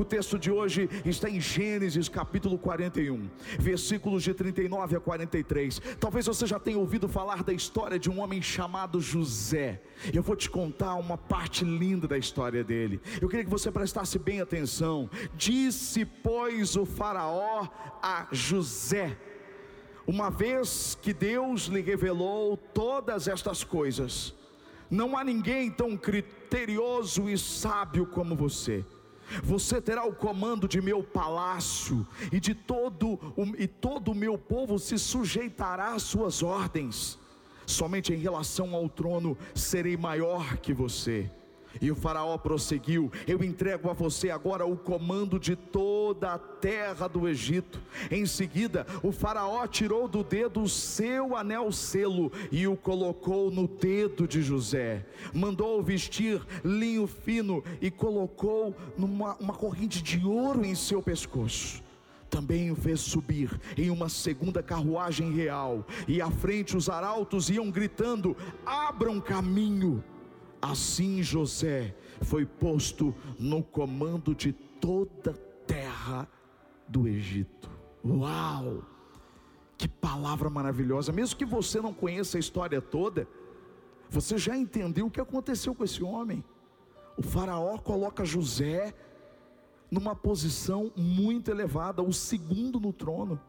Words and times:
O 0.00 0.04
texto 0.04 0.38
de 0.38 0.50
hoje 0.50 0.88
está 1.04 1.28
em 1.28 1.38
Gênesis 1.38 2.08
capítulo 2.08 2.56
41, 2.56 3.28
versículos 3.58 4.22
de 4.22 4.32
39 4.32 4.96
a 4.96 5.00
43. 5.00 5.78
Talvez 6.00 6.24
você 6.24 6.46
já 6.46 6.58
tenha 6.58 6.78
ouvido 6.78 7.06
falar 7.06 7.44
da 7.44 7.52
história 7.52 7.98
de 7.98 8.08
um 8.08 8.18
homem 8.18 8.40
chamado 8.40 8.98
José. 8.98 9.82
Eu 10.10 10.22
vou 10.22 10.34
te 10.34 10.48
contar 10.48 10.94
uma 10.94 11.18
parte 11.18 11.66
linda 11.66 12.08
da 12.08 12.16
história 12.16 12.64
dele. 12.64 12.98
Eu 13.20 13.28
queria 13.28 13.44
que 13.44 13.50
você 13.50 13.70
prestasse 13.70 14.18
bem 14.18 14.40
atenção. 14.40 15.10
Disse, 15.36 16.06
pois, 16.06 16.76
o 16.76 16.86
Faraó 16.86 17.68
a 18.02 18.26
José: 18.32 19.18
uma 20.06 20.30
vez 20.30 20.96
que 21.02 21.12
Deus 21.12 21.64
lhe 21.64 21.82
revelou 21.82 22.56
todas 22.56 23.28
estas 23.28 23.62
coisas, 23.62 24.34
não 24.90 25.14
há 25.14 25.22
ninguém 25.22 25.70
tão 25.70 25.94
criterioso 25.94 27.28
e 27.28 27.36
sábio 27.36 28.06
como 28.06 28.34
você. 28.34 28.82
Você 29.42 29.80
terá 29.80 30.04
o 30.04 30.14
comando 30.14 30.66
de 30.66 30.80
meu 30.80 31.02
palácio 31.02 32.06
e 32.32 32.40
de 32.40 32.54
todo 32.54 33.18
o, 33.36 33.44
e 33.58 33.66
todo 33.66 34.12
o 34.12 34.14
meu 34.14 34.36
povo 34.36 34.78
se 34.78 34.98
sujeitará 34.98 35.94
às 35.94 36.02
suas 36.02 36.42
ordens. 36.42 37.18
Somente 37.66 38.12
em 38.12 38.18
relação 38.18 38.74
ao 38.74 38.88
trono 38.88 39.38
serei 39.54 39.96
maior 39.96 40.56
que 40.58 40.72
você. 40.72 41.30
E 41.80 41.90
o 41.90 41.94
Faraó 41.94 42.36
prosseguiu: 42.38 43.12
Eu 43.26 43.42
entrego 43.44 43.90
a 43.90 43.92
você 43.92 44.30
agora 44.30 44.66
o 44.66 44.76
comando 44.76 45.38
de 45.38 45.54
toda 45.54 46.32
a 46.32 46.38
terra 46.38 47.08
do 47.08 47.28
Egito. 47.28 47.80
Em 48.10 48.24
seguida, 48.26 48.86
o 49.02 49.12
Faraó 49.12 49.66
tirou 49.66 50.08
do 50.08 50.24
dedo 50.24 50.62
o 50.62 50.68
seu 50.68 51.36
anel 51.36 51.70
selo 51.70 52.32
e 52.50 52.66
o 52.66 52.76
colocou 52.76 53.50
no 53.50 53.68
dedo 53.68 54.26
de 54.26 54.42
José. 54.42 55.06
Mandou 55.32 55.82
vestir 55.82 56.40
linho 56.64 57.06
fino 57.06 57.62
e 57.80 57.90
colocou 57.90 58.74
numa 58.96 59.36
uma 59.36 59.54
corrente 59.54 60.02
de 60.02 60.24
ouro 60.24 60.64
em 60.64 60.74
seu 60.74 61.02
pescoço 61.02 61.82
também 62.30 62.70
o 62.70 62.76
fez 62.76 63.00
subir 63.00 63.60
em 63.76 63.90
uma 63.90 64.08
segunda 64.08 64.62
carruagem 64.62 65.32
real, 65.32 65.84
e 66.06 66.22
à 66.22 66.30
frente 66.30 66.76
os 66.76 66.88
arautos 66.88 67.50
iam 67.50 67.70
gritando: 67.70 68.36
Abram 68.64 69.20
caminho. 69.20 70.02
Assim 70.60 71.22
José 71.22 71.94
foi 72.20 72.44
posto 72.44 73.14
no 73.38 73.62
comando 73.62 74.34
de 74.34 74.52
toda 74.52 75.30
a 75.30 75.66
terra 75.66 76.28
do 76.86 77.08
Egito. 77.08 77.70
Uau! 78.04 78.82
Que 79.78 79.88
palavra 79.88 80.50
maravilhosa! 80.50 81.12
Mesmo 81.12 81.38
que 81.38 81.46
você 81.46 81.80
não 81.80 81.94
conheça 81.94 82.36
a 82.36 82.40
história 82.40 82.80
toda, 82.80 83.26
você 84.10 84.36
já 84.36 84.56
entendeu 84.56 85.06
o 85.06 85.10
que 85.10 85.20
aconteceu 85.20 85.74
com 85.74 85.84
esse 85.84 86.02
homem. 86.02 86.44
O 87.16 87.22
Faraó 87.22 87.78
coloca 87.78 88.24
José 88.24 88.94
numa 89.90 90.14
posição 90.14 90.92
muito 90.94 91.50
elevada, 91.50 92.02
o 92.02 92.12
segundo 92.12 92.78
no 92.78 92.92
trono. 92.92 93.40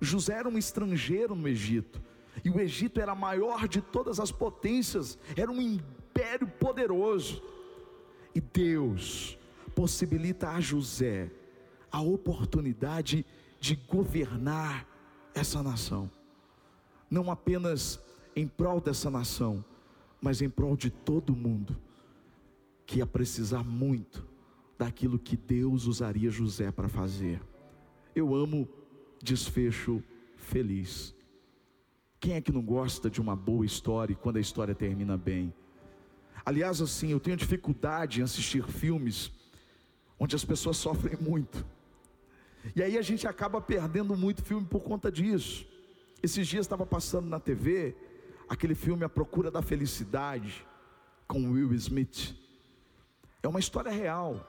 José 0.00 0.34
era 0.34 0.48
um 0.48 0.58
estrangeiro 0.58 1.34
no 1.34 1.48
Egito, 1.48 2.02
e 2.44 2.50
o 2.50 2.60
Egito 2.60 3.00
era 3.00 3.14
maior 3.14 3.66
de 3.66 3.80
todas 3.80 4.20
as 4.20 4.30
potências, 4.30 5.18
era 5.36 5.50
um 5.50 5.60
império 5.60 6.01
poderoso. 6.58 7.42
E 8.34 8.40
Deus 8.40 9.38
possibilita 9.74 10.50
a 10.50 10.60
José 10.60 11.30
a 11.90 12.00
oportunidade 12.00 13.26
de 13.60 13.76
governar 13.76 14.88
essa 15.34 15.62
nação, 15.62 16.10
não 17.10 17.30
apenas 17.30 18.00
em 18.34 18.46
prol 18.46 18.80
dessa 18.80 19.10
nação, 19.10 19.64
mas 20.20 20.40
em 20.40 20.48
prol 20.48 20.76
de 20.76 20.90
todo 20.90 21.36
mundo, 21.36 21.76
que 22.86 22.98
ia 22.98 23.06
precisar 23.06 23.62
muito 23.62 24.26
daquilo 24.78 25.18
que 25.18 25.36
Deus 25.36 25.86
usaria 25.86 26.30
José 26.30 26.72
para 26.72 26.88
fazer. 26.88 27.40
Eu 28.14 28.34
amo 28.34 28.68
desfecho 29.22 30.02
feliz. 30.36 31.14
Quem 32.18 32.34
é 32.34 32.40
que 32.40 32.52
não 32.52 32.62
gosta 32.62 33.10
de 33.10 33.20
uma 33.20 33.36
boa 33.36 33.66
história 33.66 34.12
e 34.12 34.16
quando 34.16 34.36
a 34.36 34.40
história 34.40 34.74
termina 34.74 35.16
bem? 35.16 35.52
Aliás, 36.44 36.80
assim, 36.80 37.10
eu 37.10 37.20
tenho 37.20 37.36
dificuldade 37.36 38.20
em 38.20 38.24
assistir 38.24 38.66
filmes 38.66 39.30
onde 40.18 40.36
as 40.36 40.44
pessoas 40.44 40.76
sofrem 40.76 41.16
muito. 41.20 41.64
E 42.76 42.82
aí 42.82 42.96
a 42.96 43.02
gente 43.02 43.26
acaba 43.26 43.60
perdendo 43.60 44.16
muito 44.16 44.42
filme 44.42 44.66
por 44.66 44.80
conta 44.80 45.10
disso. 45.10 45.66
Esses 46.22 46.46
dias 46.46 46.64
estava 46.64 46.86
passando 46.86 47.28
na 47.28 47.40
TV 47.40 47.96
aquele 48.48 48.74
filme 48.74 49.04
A 49.04 49.08
Procura 49.08 49.50
da 49.50 49.62
Felicidade 49.62 50.64
com 51.26 51.50
Will 51.50 51.74
Smith. 51.74 52.36
É 53.42 53.48
uma 53.48 53.58
história 53.58 53.90
real. 53.90 54.48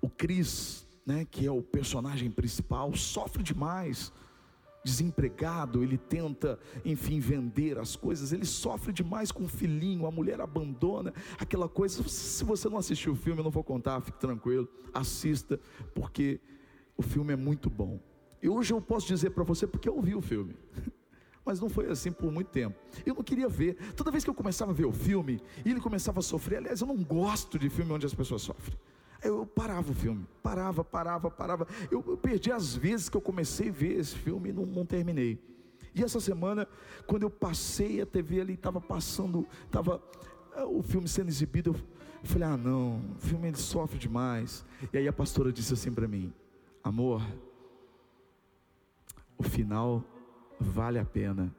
O 0.00 0.08
Chris, 0.08 0.86
né, 1.04 1.26
que 1.28 1.46
é 1.46 1.50
o 1.50 1.62
personagem 1.62 2.30
principal, 2.30 2.94
sofre 2.94 3.42
demais 3.42 4.12
desempregado, 4.84 5.82
ele 5.82 5.96
tenta, 5.96 6.58
enfim, 6.84 7.20
vender 7.20 7.78
as 7.78 7.94
coisas, 7.96 8.32
ele 8.32 8.44
sofre 8.44 8.92
demais 8.92 9.30
com 9.30 9.44
o 9.44 9.48
filhinho, 9.48 10.06
a 10.06 10.10
mulher 10.10 10.40
abandona 10.40 11.12
aquela 11.38 11.68
coisa. 11.68 12.02
Se 12.08 12.44
você 12.44 12.68
não 12.68 12.78
assistiu 12.78 13.12
o 13.12 13.16
filme, 13.16 13.40
eu 13.40 13.44
não 13.44 13.50
vou 13.50 13.64
contar, 13.64 14.00
fique 14.00 14.18
tranquilo, 14.18 14.68
assista, 14.92 15.58
porque 15.94 16.40
o 16.96 17.02
filme 17.02 17.32
é 17.32 17.36
muito 17.36 17.70
bom. 17.70 18.00
E 18.42 18.48
hoje 18.48 18.72
eu 18.72 18.80
posso 18.80 19.06
dizer 19.06 19.30
para 19.30 19.44
você 19.44 19.66
porque 19.66 19.88
eu 19.88 20.00
vi 20.00 20.14
o 20.14 20.20
filme. 20.20 20.56
Mas 21.44 21.60
não 21.60 21.68
foi 21.68 21.90
assim 21.90 22.12
por 22.12 22.30
muito 22.30 22.48
tempo. 22.48 22.76
Eu 23.04 23.14
não 23.14 23.22
queria 23.22 23.48
ver. 23.48 23.76
Toda 23.94 24.10
vez 24.10 24.22
que 24.22 24.30
eu 24.30 24.34
começava 24.34 24.70
a 24.70 24.74
ver 24.74 24.84
o 24.84 24.92
filme, 24.92 25.40
e 25.64 25.70
ele 25.70 25.80
começava 25.80 26.20
a 26.20 26.22
sofrer, 26.22 26.58
aliás, 26.58 26.80
eu 26.80 26.86
não 26.86 26.96
gosto 26.96 27.58
de 27.58 27.68
filme 27.68 27.92
onde 27.92 28.06
as 28.06 28.14
pessoas 28.14 28.42
sofrem. 28.42 28.78
Eu 29.22 29.46
parava 29.46 29.92
o 29.92 29.94
filme, 29.94 30.26
parava, 30.42 30.82
parava, 30.82 31.30
parava. 31.30 31.66
Eu, 31.90 32.04
eu 32.06 32.16
perdi 32.16 32.50
as 32.50 32.74
vezes 32.74 33.08
que 33.08 33.16
eu 33.16 33.20
comecei 33.20 33.68
a 33.68 33.72
ver 33.72 33.98
esse 33.98 34.16
filme 34.16 34.50
e 34.50 34.52
não, 34.52 34.66
não 34.66 34.84
terminei. 34.84 35.38
E 35.94 36.02
essa 36.02 36.18
semana, 36.18 36.66
quando 37.06 37.22
eu 37.22 37.30
passei 37.30 38.00
a 38.00 38.06
TV 38.06 38.40
ali, 38.40 38.54
estava 38.54 38.80
passando, 38.80 39.46
estava 39.64 40.02
eh, 40.56 40.64
o 40.64 40.82
filme 40.82 41.06
sendo 41.06 41.28
exibido, 41.28 41.76
eu 42.22 42.28
falei: 42.28 42.48
ah, 42.48 42.56
não, 42.56 43.00
o 43.16 43.20
filme 43.20 43.48
ele 43.48 43.56
sofre 43.56 43.98
demais. 43.98 44.64
E 44.92 44.98
aí 44.98 45.06
a 45.06 45.12
pastora 45.12 45.52
disse 45.52 45.72
assim 45.74 45.92
para 45.92 46.08
mim: 46.08 46.32
amor, 46.82 47.22
o 49.38 49.42
final 49.42 50.02
vale 50.58 50.98
a 50.98 51.04
pena. 51.04 51.54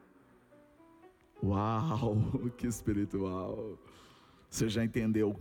Uau, 1.42 2.18
que 2.58 2.68
espiritual! 2.68 3.78
Você 4.50 4.70
já 4.70 4.84
entendeu 4.84 5.40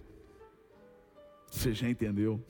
você 1.52 1.72
já 1.74 1.88
entendeu? 1.88 2.44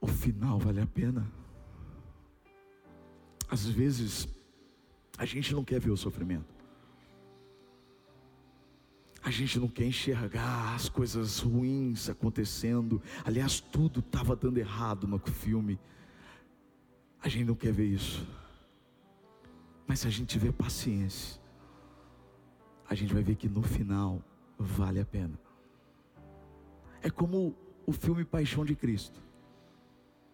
o 0.00 0.06
final 0.06 0.58
vale 0.58 0.80
a 0.80 0.86
pena. 0.86 1.30
Às 3.48 3.66
vezes, 3.66 4.26
a 5.18 5.24
gente 5.26 5.54
não 5.54 5.62
quer 5.62 5.78
ver 5.78 5.90
o 5.90 5.96
sofrimento. 5.96 6.56
A 9.22 9.30
gente 9.30 9.58
não 9.58 9.68
quer 9.68 9.84
enxergar 9.84 10.74
as 10.74 10.88
coisas 10.88 11.40
ruins 11.40 12.08
acontecendo. 12.08 13.02
Aliás, 13.24 13.60
tudo 13.60 14.00
estava 14.00 14.34
dando 14.34 14.58
errado 14.58 15.06
no 15.06 15.18
filme. 15.18 15.78
A 17.20 17.28
gente 17.28 17.44
não 17.44 17.54
quer 17.54 17.72
ver 17.72 17.86
isso. 17.86 18.26
Mas 19.86 20.00
se 20.00 20.06
a 20.06 20.10
gente 20.10 20.28
tiver 20.28 20.52
paciência, 20.52 21.40
a 22.88 22.94
gente 22.94 23.12
vai 23.12 23.22
ver 23.22 23.36
que 23.36 23.48
no 23.48 23.62
final 23.62 24.22
vale 24.58 25.00
a 25.00 25.04
pena. 25.04 25.45
É 27.06 27.10
como 27.10 27.54
o 27.86 27.92
filme 27.92 28.24
Paixão 28.24 28.64
de 28.64 28.74
Cristo. 28.74 29.22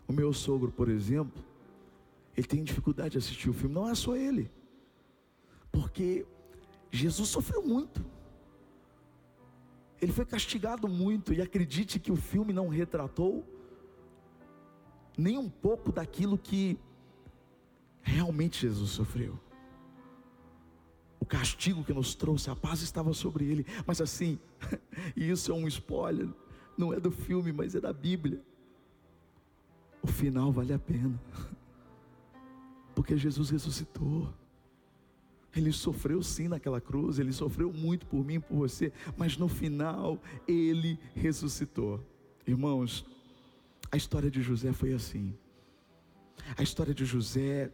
O 0.08 0.12
meu 0.12 0.32
sogro, 0.32 0.72
por 0.72 0.88
exemplo, 0.88 1.44
ele 2.34 2.46
tem 2.46 2.64
dificuldade 2.64 3.10
de 3.10 3.18
assistir 3.18 3.50
o 3.50 3.52
filme, 3.52 3.74
não 3.74 3.90
é 3.90 3.94
só 3.94 4.16
ele, 4.16 4.50
porque 5.70 6.26
Jesus 6.90 7.28
sofreu 7.28 7.62
muito, 7.62 8.02
ele 10.00 10.12
foi 10.12 10.24
castigado 10.24 10.88
muito, 10.88 11.34
e 11.34 11.42
acredite 11.42 12.00
que 12.00 12.10
o 12.10 12.16
filme 12.16 12.54
não 12.54 12.68
retratou 12.68 13.44
nem 15.18 15.36
um 15.36 15.50
pouco 15.50 15.92
daquilo 15.92 16.38
que 16.38 16.78
realmente 18.00 18.62
Jesus 18.62 18.92
sofreu. 18.92 19.38
O 21.20 21.26
castigo 21.26 21.84
que 21.84 21.92
nos 21.92 22.14
trouxe 22.14 22.48
a 22.48 22.56
paz 22.56 22.80
estava 22.80 23.12
sobre 23.12 23.44
ele, 23.44 23.66
mas 23.86 24.00
assim, 24.00 24.38
e 25.14 25.28
isso 25.28 25.52
é 25.52 25.54
um 25.54 25.68
spoiler, 25.68 26.30
não 26.76 26.92
é 26.92 27.00
do 27.00 27.10
filme, 27.10 27.52
mas 27.52 27.74
é 27.74 27.80
da 27.80 27.92
Bíblia. 27.92 28.40
O 30.02 30.06
final 30.06 30.50
vale 30.50 30.72
a 30.72 30.78
pena, 30.78 31.20
porque 32.94 33.16
Jesus 33.16 33.50
ressuscitou. 33.50 34.32
Ele 35.54 35.70
sofreu 35.70 36.22
sim 36.22 36.48
naquela 36.48 36.80
cruz, 36.80 37.18
ele 37.18 37.32
sofreu 37.32 37.70
muito 37.70 38.06
por 38.06 38.24
mim, 38.24 38.40
por 38.40 38.56
você, 38.56 38.90
mas 39.18 39.36
no 39.36 39.48
final 39.48 40.18
ele 40.48 40.98
ressuscitou. 41.14 42.00
Irmãos, 42.46 43.04
a 43.90 43.96
história 43.96 44.30
de 44.30 44.40
José 44.40 44.72
foi 44.72 44.94
assim. 44.94 45.34
A 46.56 46.62
história 46.62 46.94
de 46.94 47.04
José 47.04 47.70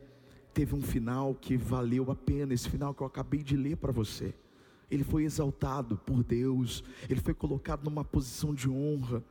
teve 0.52 0.74
um 0.74 0.82
final 0.82 1.34
que 1.34 1.56
valeu 1.56 2.10
a 2.10 2.16
pena, 2.16 2.52
esse 2.52 2.68
final 2.68 2.92
que 2.92 3.00
eu 3.00 3.06
acabei 3.06 3.44
de 3.44 3.56
ler 3.56 3.76
para 3.76 3.92
você 3.92 4.34
ele 4.90 5.04
foi 5.04 5.24
exaltado 5.24 5.96
por 5.96 6.22
Deus, 6.22 6.82
ele 7.08 7.20
foi 7.20 7.34
colocado 7.34 7.84
numa 7.84 8.04
posição 8.04 8.54
de 8.54 8.68
honra. 8.68 9.22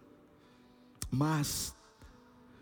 Mas, 1.09 1.75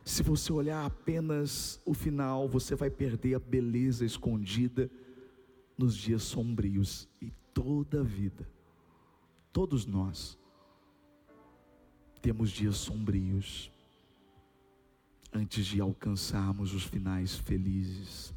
se 0.03 0.21
você 0.21 0.53
olhar 0.53 0.85
apenas 0.85 1.81
o 1.85 1.93
final, 1.93 2.47
você 2.47 2.75
vai 2.75 2.89
perder 2.89 3.35
a 3.35 3.39
beleza 3.39 4.05
escondida 4.05 4.89
nos 5.77 5.95
dias 5.95 6.23
sombrios 6.23 7.07
e 7.21 7.31
toda 7.53 8.01
a 8.01 8.03
vida. 8.03 8.47
Todos 9.51 9.85
nós 9.85 10.37
temos 12.21 12.49
dias 12.49 12.75
sombrios 12.75 13.71
antes 15.31 15.65
de 15.65 15.79
alcançarmos 15.79 16.73
os 16.73 16.83
finais 16.83 17.35
felizes. 17.35 18.34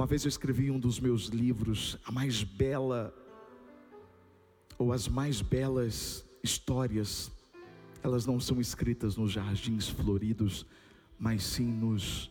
Uma 0.00 0.06
vez 0.06 0.24
eu 0.24 0.30
escrevi 0.30 0.70
um 0.70 0.80
dos 0.80 0.98
meus 0.98 1.26
livros, 1.26 1.98
a 2.06 2.10
mais 2.10 2.42
bela 2.42 3.14
ou 4.78 4.94
as 4.94 5.06
mais 5.06 5.42
belas 5.42 6.24
histórias, 6.42 7.30
elas 8.02 8.24
não 8.24 8.40
são 8.40 8.62
escritas 8.62 9.18
nos 9.18 9.30
jardins 9.30 9.90
floridos, 9.90 10.64
mas 11.18 11.44
sim 11.44 11.66
nos 11.66 12.30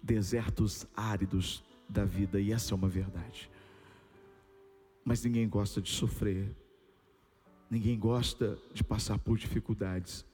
desertos 0.00 0.86
áridos 0.96 1.64
da 1.88 2.04
vida, 2.04 2.40
e 2.40 2.52
essa 2.52 2.72
é 2.72 2.76
uma 2.76 2.88
verdade. 2.88 3.50
Mas 5.04 5.24
ninguém 5.24 5.48
gosta 5.48 5.82
de 5.82 5.90
sofrer, 5.90 6.54
ninguém 7.68 7.98
gosta 7.98 8.56
de 8.72 8.84
passar 8.84 9.18
por 9.18 9.36
dificuldades, 9.36 10.24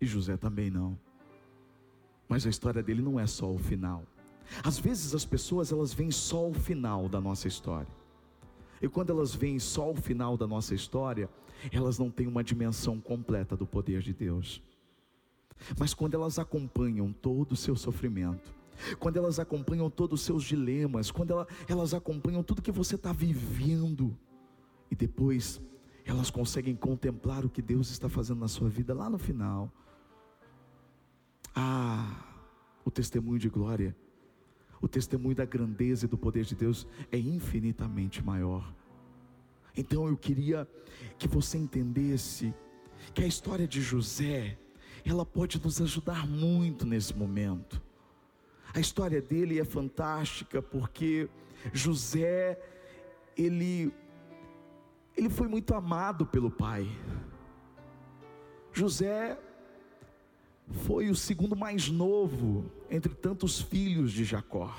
e 0.00 0.06
José 0.06 0.38
também 0.38 0.70
não. 0.70 0.98
Mas 2.26 2.46
a 2.46 2.48
história 2.48 2.82
dele 2.82 3.02
não 3.02 3.20
é 3.20 3.26
só 3.26 3.52
o 3.52 3.58
final. 3.58 4.06
Às 4.62 4.78
vezes 4.78 5.14
as 5.14 5.24
pessoas 5.24 5.72
elas 5.72 5.92
veem 5.92 6.10
só 6.10 6.48
o 6.48 6.54
final 6.54 7.08
da 7.08 7.20
nossa 7.20 7.48
história. 7.48 7.92
E 8.80 8.88
quando 8.88 9.10
elas 9.10 9.34
veem 9.34 9.58
só 9.58 9.90
o 9.90 9.96
final 9.96 10.36
da 10.36 10.46
nossa 10.46 10.74
história, 10.74 11.28
elas 11.72 11.98
não 11.98 12.10
têm 12.10 12.26
uma 12.26 12.44
dimensão 12.44 13.00
completa 13.00 13.56
do 13.56 13.66
poder 13.66 14.02
de 14.02 14.12
Deus. 14.12 14.62
Mas 15.78 15.94
quando 15.94 16.14
elas 16.14 16.38
acompanham 16.38 17.12
todo 17.12 17.52
o 17.52 17.56
seu 17.56 17.74
sofrimento, 17.74 18.54
quando 18.98 19.16
elas 19.16 19.38
acompanham 19.38 19.88
todos 19.88 20.20
os 20.20 20.26
seus 20.26 20.44
dilemas, 20.44 21.10
quando 21.10 21.30
ela, 21.30 21.46
elas 21.66 21.94
acompanham 21.94 22.42
tudo 22.42 22.60
que 22.60 22.70
você 22.70 22.94
está 22.94 23.12
vivendo, 23.12 24.16
e 24.90 24.94
depois 24.94 25.60
elas 26.04 26.30
conseguem 26.30 26.76
contemplar 26.76 27.44
o 27.44 27.50
que 27.50 27.62
Deus 27.62 27.90
está 27.90 28.08
fazendo 28.08 28.40
na 28.40 28.48
sua 28.48 28.68
vida 28.68 28.94
lá 28.94 29.08
no 29.08 29.18
final. 29.18 29.72
Ah, 31.54 32.22
o 32.84 32.90
testemunho 32.90 33.38
de 33.38 33.48
glória 33.48 33.96
o 34.80 34.88
testemunho 34.88 35.34
da 35.34 35.44
grandeza 35.44 36.06
e 36.06 36.08
do 36.08 36.18
poder 36.18 36.44
de 36.44 36.54
Deus 36.54 36.86
é 37.10 37.18
infinitamente 37.18 38.22
maior. 38.22 38.72
Então 39.76 40.06
eu 40.06 40.16
queria 40.16 40.66
que 41.18 41.28
você 41.28 41.58
entendesse 41.58 42.54
que 43.14 43.22
a 43.22 43.26
história 43.26 43.66
de 43.66 43.80
José, 43.80 44.58
ela 45.04 45.24
pode 45.24 45.62
nos 45.62 45.80
ajudar 45.80 46.26
muito 46.26 46.86
nesse 46.86 47.14
momento. 47.14 47.80
A 48.74 48.80
história 48.80 49.20
dele 49.20 49.60
é 49.60 49.64
fantástica 49.64 50.60
porque 50.60 51.28
José, 51.72 52.60
ele 53.36 53.92
ele 55.16 55.30
foi 55.30 55.48
muito 55.48 55.74
amado 55.74 56.26
pelo 56.26 56.50
pai. 56.50 56.86
José 58.70 59.38
foi 60.70 61.08
o 61.08 61.14
segundo 61.14 61.54
mais 61.54 61.88
novo 61.88 62.70
entre 62.90 63.14
tantos 63.14 63.60
filhos 63.60 64.12
de 64.12 64.24
Jacó. 64.24 64.74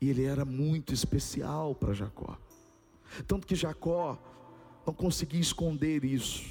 E 0.00 0.08
ele 0.08 0.24
era 0.24 0.44
muito 0.44 0.92
especial 0.92 1.74
para 1.74 1.92
Jacó. 1.92 2.36
Tanto 3.26 3.46
que 3.46 3.54
Jacó 3.54 4.18
não 4.86 4.92
conseguia 4.92 5.40
esconder 5.40 6.04
isso. 6.04 6.44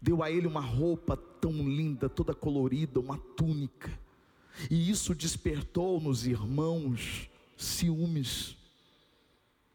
Deu 0.00 0.22
a 0.22 0.30
ele 0.30 0.46
uma 0.46 0.60
roupa 0.60 1.16
tão 1.16 1.52
linda, 1.52 2.08
toda 2.08 2.32
colorida, 2.32 3.00
uma 3.00 3.18
túnica. 3.18 3.90
E 4.70 4.90
isso 4.90 5.14
despertou 5.14 6.00
nos 6.00 6.26
irmãos 6.26 7.28
ciúmes. 7.56 8.56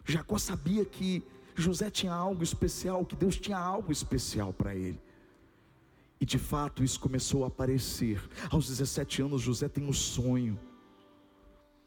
Jacó 0.05 0.37
sabia 0.37 0.85
que 0.85 1.23
José 1.55 1.89
tinha 1.89 2.13
algo 2.13 2.43
especial, 2.43 3.05
que 3.05 3.15
Deus 3.15 3.37
tinha 3.37 3.57
algo 3.57 3.91
especial 3.91 4.53
para 4.53 4.75
ele. 4.75 4.99
E 6.19 6.25
de 6.25 6.37
fato 6.37 6.83
isso 6.83 6.99
começou 6.99 7.43
a 7.43 7.47
aparecer. 7.47 8.21
Aos 8.49 8.67
17 8.67 9.21
anos, 9.21 9.41
José 9.41 9.67
tem 9.67 9.83
um 9.83 9.93
sonho. 9.93 10.59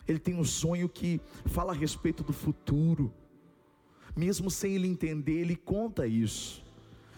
Ele 0.07 0.19
tem 0.19 0.35
um 0.35 0.45
sonho 0.45 0.89
que 0.89 1.21
fala 1.47 1.73
a 1.73 1.77
respeito 1.77 2.23
do 2.23 2.33
futuro. 2.33 3.13
Mesmo 4.17 4.51
sem 4.51 4.75
ele 4.75 4.89
entender, 4.89 5.41
ele 5.41 5.57
conta 5.57 6.07
isso. 6.07 6.65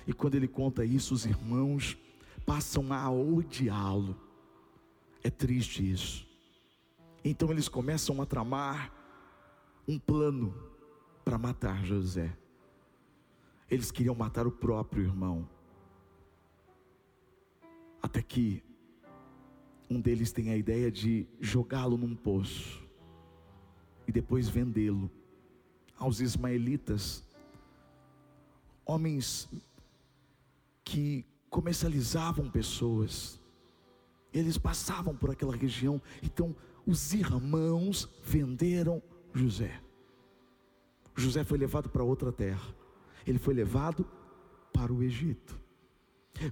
E 0.07 0.13
quando 0.13 0.35
ele 0.35 0.49
conta 0.49 0.85
isso, 0.85 1.15
os 1.15 1.25
irmãos 1.25 1.97
passam 2.45 2.93
a 2.93 3.11
odiá-lo. 3.11 4.19
É 5.23 5.31
triste 5.31 5.89
isso. 5.89 6.27
Então 7.25 7.51
eles 7.51 7.69
começam 7.69 8.21
a 8.21 8.27
tramar 8.27 8.93
um 9.87 9.99
plano 9.99 10.55
para 11.25 11.39
matar 11.39 11.85
José. 11.85 12.37
Eles 13.71 13.91
queriam 13.91 14.15
matar 14.15 14.47
o 14.47 14.51
próprio 14.51 15.05
irmão. 15.05 15.49
Até 18.03 18.23
que 18.23 18.63
um 19.89 20.01
deles 20.01 20.33
tem 20.33 20.51
a 20.51 20.57
ideia 20.57 20.91
de 20.91 21.27
jogá-lo 21.41 21.97
num 21.97 22.15
poço 22.15 22.83
e 24.07 24.13
depois 24.13 24.49
vendê-lo 24.49 25.11
aos 25.97 26.21
ismaelitas, 26.21 27.25
homens 28.87 29.49
que 30.83 31.27
comercializavam 31.51 32.51
pessoas, 32.51 33.41
eles 34.33 34.57
passavam 34.57 35.15
por 35.15 35.31
aquela 35.31 35.55
região, 35.55 36.01
então 36.23 36.57
os 36.87 37.13
irmãos 37.13 38.09
venderam 38.23 39.03
José. 39.35 39.81
José 41.15 41.45
foi 41.45 41.59
levado 41.59 41.91
para 41.91 42.03
outra 42.03 42.33
terra, 42.33 42.75
ele 43.27 43.39
foi 43.39 43.53
levado 43.53 44.07
para 44.73 44.93
o 44.93 45.03
Egito. 45.03 45.60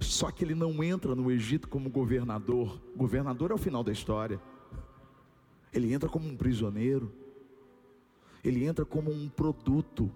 Só 0.01 0.29
que 0.29 0.43
ele 0.43 0.53
não 0.53 0.83
entra 0.83 1.15
no 1.15 1.31
Egito 1.31 1.67
como 1.67 1.89
governador. 1.89 2.79
Governador 2.95 3.51
é 3.51 3.53
o 3.53 3.57
final 3.57 3.83
da 3.83 3.91
história. 3.91 4.39
Ele 5.73 5.93
entra 5.93 6.07
como 6.07 6.27
um 6.27 6.37
prisioneiro. 6.37 7.11
Ele 8.43 8.65
entra 8.65 8.85
como 8.85 9.11
um 9.11 9.27
produto. 9.27 10.11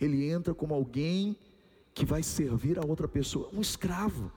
Ele 0.00 0.28
entra 0.28 0.54
como 0.54 0.74
alguém 0.74 1.36
que 1.94 2.04
vai 2.04 2.22
servir 2.22 2.78
a 2.78 2.86
outra 2.86 3.08
pessoa, 3.08 3.48
um 3.52 3.60
escravo. 3.60 4.30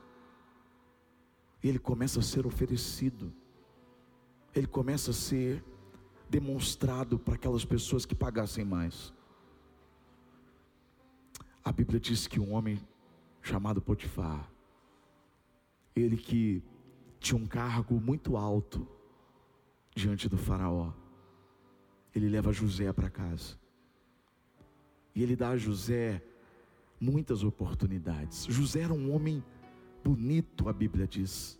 Ele 1.62 1.78
começa 1.78 2.19
a 2.19 2.24
ser 2.24 2.47
oferecido. 2.47 3.33
Ele 4.56 4.66
começa 4.66 5.12
a 5.12 5.14
ser 5.14 5.64
demonstrado 6.30 7.19
para 7.19 7.35
aquelas 7.35 7.66
pessoas 7.66 8.06
que 8.06 8.16
pagassem 8.16 8.64
mais. 8.64 9.14
A 11.64 11.71
Bíblia 11.71 12.00
diz 12.00 12.28
que 12.28 12.40
um 12.40 12.54
homem 12.54 12.80
chamado 13.42 13.81
Potifar. 13.81 14.52
Ele 15.96 16.18
que 16.18 16.64
tinha 17.19 17.40
um 17.40 17.46
cargo 17.46 18.00
muito 18.00 18.38
alto 18.38 18.88
diante 19.96 20.30
do 20.30 20.38
Faraó. 20.38 20.94
Ele 22.16 22.30
leva 22.30 22.54
José 22.54 22.92
para 22.94 23.10
casa. 23.10 23.58
E 25.14 25.22
ele 25.22 25.36
dá 25.36 25.50
a 25.50 25.58
José 25.58 26.22
muitas 27.00 27.44
oportunidades. 27.44 28.46
José 28.46 28.81
era 28.81 28.94
um 28.94 29.14
homem 29.14 29.44
bonito, 30.04 30.69
a 30.69 30.74
Bíblia 30.74 31.08
diz. 31.08 31.60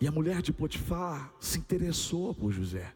E 0.00 0.06
a 0.06 0.12
mulher 0.12 0.42
de 0.42 0.52
Potifar 0.52 1.32
se 1.40 1.58
interessou 1.58 2.34
por 2.34 2.52
José, 2.52 2.94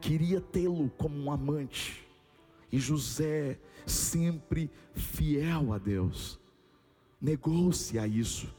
queria 0.00 0.40
tê-lo 0.40 0.90
como 0.90 1.16
um 1.16 1.30
amante. 1.30 2.06
E 2.70 2.78
José, 2.78 3.58
sempre 3.86 4.70
fiel 4.94 5.72
a 5.72 5.78
Deus, 5.78 6.40
negou-se 7.20 7.98
a 7.98 8.06
isso, 8.06 8.54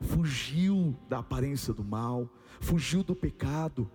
fugiu 0.00 0.96
da 1.08 1.18
aparência 1.18 1.72
do 1.72 1.84
mal, 1.84 2.28
fugiu 2.60 3.02
do 3.02 3.14
pecado, 3.14 3.90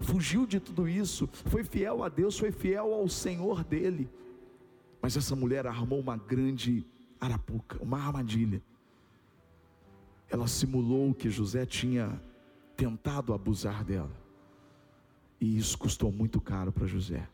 fugiu 0.00 0.46
de 0.46 0.60
tudo 0.60 0.88
isso, 0.88 1.28
foi 1.46 1.64
fiel 1.64 2.02
a 2.02 2.08
Deus, 2.08 2.38
foi 2.38 2.50
fiel 2.50 2.92
ao 2.92 3.08
Senhor 3.08 3.64
dele. 3.64 4.08
Mas 5.00 5.16
essa 5.16 5.36
mulher 5.36 5.66
armou 5.66 6.00
uma 6.00 6.16
grande 6.16 6.84
arapuca, 7.20 7.78
uma 7.82 7.98
armadilha. 7.98 8.62
Ela 10.28 10.46
simulou 10.46 11.14
que 11.14 11.30
José 11.30 11.66
tinha 11.66 12.20
tentado 12.76 13.32
abusar 13.32 13.84
dela. 13.84 14.24
E 15.40 15.58
isso 15.58 15.76
custou 15.78 16.10
muito 16.10 16.40
caro 16.40 16.72
para 16.72 16.86
José. 16.86 17.28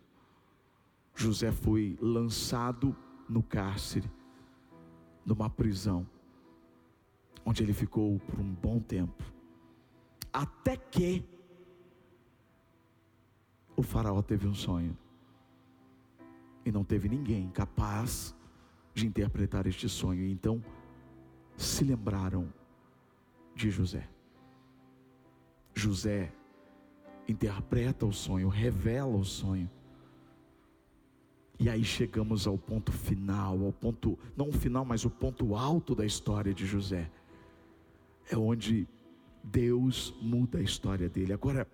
José 1.14 1.52
foi 1.52 1.99
lançado 2.00 2.97
no 3.29 3.43
cárcere, 3.43 4.11
numa 5.25 5.49
prisão, 5.50 6.07
onde 7.45 7.62
ele 7.62 7.73
ficou 7.73 8.19
por 8.21 8.40
um 8.40 8.52
bom 8.52 8.81
tempo, 8.81 9.23
até 10.33 10.76
que 10.76 11.25
o 13.76 13.83
Faraó 13.83 14.23
teve 14.23 14.47
um 14.47 14.55
sonho, 14.55 14.97
e 16.64 16.71
não 16.71 16.85
teve 16.85 17.09
ninguém 17.09 17.49
capaz 17.50 18.35
de 18.93 19.07
interpretar 19.07 19.67
este 19.67 19.88
sonho, 19.88 20.26
então 20.26 20.62
se 21.57 21.85
lembraram 21.85 22.52
de 23.55 23.71
José. 23.71 24.09
José 25.75 26.33
interpreta 27.29 28.05
o 28.05 28.12
sonho, 28.12 28.49
revela 28.49 29.17
o 29.17 29.25
sonho. 29.25 29.71
E 31.61 31.69
aí 31.69 31.85
chegamos 31.85 32.47
ao 32.47 32.57
ponto 32.57 32.90
final, 32.90 33.62
ao 33.62 33.71
ponto, 33.71 34.19
não 34.35 34.49
o 34.49 34.52
final, 34.52 34.83
mas 34.83 35.05
o 35.05 35.11
ponto 35.11 35.55
alto 35.55 35.95
da 35.95 36.07
história 36.07 36.55
de 36.55 36.64
José. 36.64 37.11
É 38.31 38.37
onde 38.37 38.88
Deus 39.45 40.14
muda 40.23 40.57
a 40.57 40.62
história 40.62 41.07
dele. 41.07 41.35
Agora, 41.35 41.69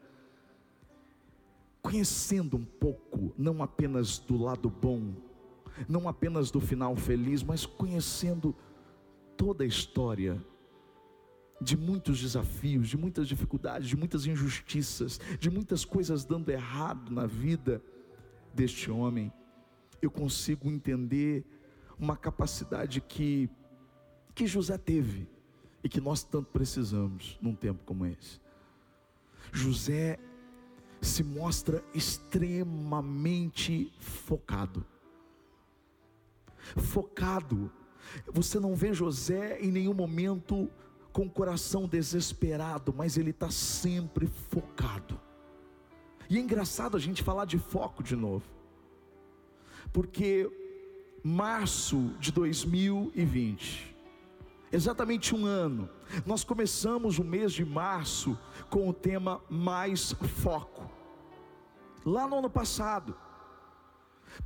conhecendo 1.81 2.57
um 2.57 2.64
pouco, 2.64 3.33
não 3.38 3.62
apenas 3.62 4.19
do 4.19 4.37
lado 4.37 4.69
bom, 4.69 5.14
não 5.88 6.09
apenas 6.09 6.50
do 6.50 6.61
final 6.61 6.97
feliz, 6.97 7.45
mas 7.45 7.64
conhecendo 7.64 8.57
toda 9.37 9.62
a 9.62 9.66
história 9.69 10.45
de 11.61 11.76
muitos 11.76 12.21
desafios, 12.21 12.88
de 12.88 12.97
muitas 12.97 13.28
dificuldades, 13.28 13.88
de 13.88 13.97
muitas 13.97 14.26
injustiças, 14.26 15.21
de 15.38 15.49
muitas 15.49 15.85
coisas 15.85 16.25
dando 16.25 16.50
errado 16.50 17.09
na 17.12 17.25
vida 17.25 17.81
deste 18.52 18.90
homem, 18.90 19.33
eu 20.07 20.11
consigo 20.11 20.69
entender 20.69 21.45
uma 21.99 22.17
capacidade 22.17 23.01
que 23.01 23.51
que 24.35 24.47
José 24.47 24.77
teve 24.77 25.27
e 25.83 25.89
que 25.89 26.01
nós 26.01 26.23
tanto 26.23 26.51
precisamos 26.51 27.39
num 27.41 27.55
tempo 27.55 27.83
como 27.87 28.05
esse. 28.05 28.39
José 29.51 30.19
se 31.01 31.25
mostra 31.25 31.83
extremamente 31.95 33.91
focado. 33.99 34.85
Focado. 36.77 37.73
Você 38.31 38.61
não 38.61 38.75
vê 38.75 38.93
José 38.93 39.59
em 39.61 39.71
nenhum 39.73 39.95
momento 39.95 40.71
com 41.13 41.25
o 41.25 41.31
coração 41.31 41.89
desesperado, 41.89 42.93
mas 42.95 43.17
ele 43.17 43.31
está 43.31 43.51
sempre 43.51 44.27
focado. 44.27 45.19
E 46.29 46.37
é 46.37 46.41
engraçado 46.41 46.95
a 46.97 47.01
gente 47.01 47.23
falar 47.23 47.47
de 47.47 47.59
foco 47.59 48.03
de 48.03 48.15
novo, 48.15 48.45
porque 49.93 50.50
março 51.23 52.12
de 52.21 52.31
2020, 52.31 53.97
exatamente 54.73 55.35
um 55.35 55.45
ano, 55.45 55.88
nós 56.25 56.45
começamos 56.45 57.19
o 57.19 57.25
mês 57.25 57.52
de 57.52 57.64
março 57.64 58.38
com 58.71 58.88
o 58.88 58.93
tema 58.93 59.40
Mais 59.49 60.12
Foco. 60.12 60.90
Lá 62.05 62.28
no 62.28 62.38
ano 62.38 62.50
passado, 62.50 63.16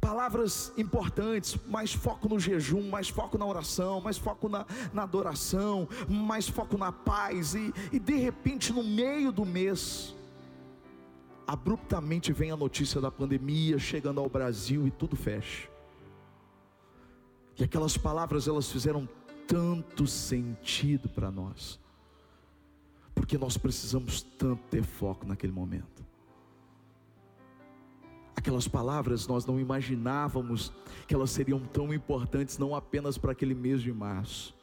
palavras 0.01 0.73
importantes, 0.77 1.57
mais 1.67 1.93
foco 1.93 2.29
no 2.29 2.39
jejum, 2.39 2.89
mais 2.89 3.09
foco 3.09 3.37
na 3.37 3.47
oração, 3.47 4.01
mais 4.01 4.17
foco 4.19 4.49
na, 4.49 4.65
na 4.93 5.03
adoração, 5.03 5.89
mais 6.09 6.49
foco 6.49 6.79
na 6.79 6.93
paz, 6.93 7.55
e, 7.55 7.73
e 7.93 7.99
de 7.99 8.15
repente, 8.15 8.73
no 8.73 8.83
meio 8.83 9.33
do 9.33 9.45
mês, 9.45 10.15
abruptamente 11.51 12.33
vem 12.33 12.53
a 12.53 12.57
notícia 12.57 13.01
da 13.01 13.11
pandemia 13.11 13.77
chegando 13.77 14.21
ao 14.21 14.29
Brasil 14.29 14.87
e 14.87 14.91
tudo 14.93 15.17
fecha. 15.17 15.69
E 17.59 17.65
aquelas 17.65 17.97
palavras 17.97 18.47
elas 18.47 18.71
fizeram 18.71 19.09
tanto 19.49 20.07
sentido 20.07 21.09
para 21.09 21.29
nós, 21.29 21.81
porque 23.13 23.37
nós 23.37 23.57
precisamos 23.57 24.23
tanto 24.23 24.63
ter 24.71 24.85
foco 24.85 25.27
naquele 25.27 25.53
momento. 25.53 26.07
Aquelas 28.37 28.69
palavras 28.69 29.27
nós 29.27 29.45
não 29.45 29.59
imaginávamos 29.59 30.73
que 31.09 31.17
elas 31.17 31.33
seriam 31.33 31.59
tão 31.59 31.93
importantes, 31.93 32.59
não 32.59 32.77
apenas 32.77 33.19
para 33.19 33.33
aquele 33.33 33.57
mês 33.57 33.83
de 33.83 33.93
março, 33.93 34.55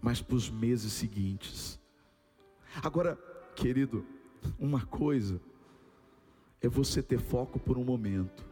mas 0.00 0.22
para 0.22 0.34
os 0.34 0.48
meses 0.48 0.94
seguintes. 0.94 1.78
Agora, 2.82 3.18
querido, 3.54 4.02
uma 4.58 4.84
coisa 4.86 5.40
é 6.60 6.68
você 6.68 7.02
ter 7.02 7.18
foco 7.18 7.58
por 7.58 7.76
um 7.76 7.84
momento, 7.84 8.44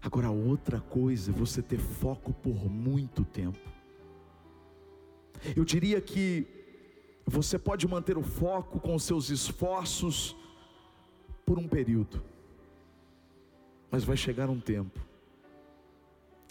agora 0.00 0.30
outra 0.30 0.80
coisa 0.80 1.30
é 1.30 1.34
você 1.34 1.62
ter 1.62 1.78
foco 1.78 2.32
por 2.32 2.68
muito 2.68 3.24
tempo. 3.24 3.58
Eu 5.56 5.64
diria 5.64 6.00
que 6.00 6.46
você 7.26 7.58
pode 7.58 7.86
manter 7.88 8.16
o 8.16 8.22
foco 8.22 8.78
com 8.78 8.98
seus 8.98 9.30
esforços, 9.30 10.36
por 11.44 11.58
um 11.58 11.66
período, 11.66 12.22
mas 13.90 14.04
vai 14.04 14.16
chegar 14.16 14.48
um 14.48 14.60
tempo 14.60 15.00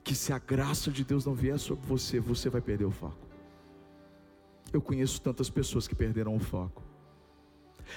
que 0.04 0.16
se 0.16 0.34
a 0.34 0.40
graça 0.40 0.92
de 0.92 1.04
Deus 1.04 1.26
não 1.26 1.34
vier 1.34 1.60
sobre 1.60 1.86
você, 1.86 2.20
você 2.20 2.50
vai 2.50 2.62
perder 2.62 2.86
o 2.86 2.92
foco. 2.92 3.28
Eu 4.74 4.82
conheço 4.82 5.22
tantas 5.22 5.50
pessoas 5.50 5.88
que 5.88 5.96
perderam 5.96 6.36
o 6.36 6.40
foco. 6.40 6.82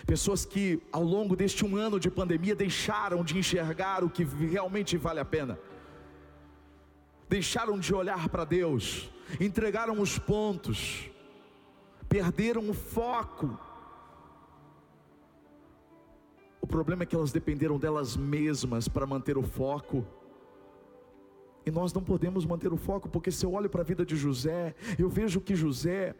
Pessoas 0.06 0.44
que 0.44 0.82
ao 0.92 1.02
longo 1.02 1.36
deste 1.36 1.64
um 1.64 1.76
ano 1.76 1.98
de 2.00 2.10
pandemia 2.10 2.54
deixaram 2.54 3.22
de 3.22 3.38
enxergar 3.38 4.02
o 4.04 4.10
que 4.10 4.24
realmente 4.24 4.96
vale 4.96 5.20
a 5.20 5.24
pena, 5.24 5.58
deixaram 7.28 7.78
de 7.78 7.94
olhar 7.94 8.28
para 8.28 8.44
Deus, 8.44 9.10
entregaram 9.40 10.00
os 10.00 10.18
pontos, 10.18 11.10
perderam 12.08 12.68
o 12.68 12.74
foco, 12.74 13.58
o 16.64 16.66
problema 16.66 17.02
é 17.02 17.06
que 17.06 17.14
elas 17.14 17.30
dependeram 17.30 17.78
delas 17.78 18.16
mesmas 18.16 18.88
para 18.88 19.06
manter 19.06 19.36
o 19.36 19.42
foco. 19.42 20.02
E 21.66 21.70
nós 21.70 21.92
não 21.92 22.02
podemos 22.02 22.46
manter 22.46 22.72
o 22.72 22.76
foco, 22.78 23.06
porque 23.06 23.30
se 23.30 23.44
eu 23.44 23.52
olho 23.52 23.68
para 23.68 23.82
a 23.82 23.84
vida 23.84 24.02
de 24.02 24.16
José, 24.16 24.74
eu 24.98 25.10
vejo 25.10 25.42
que 25.42 25.54
José, 25.54 26.14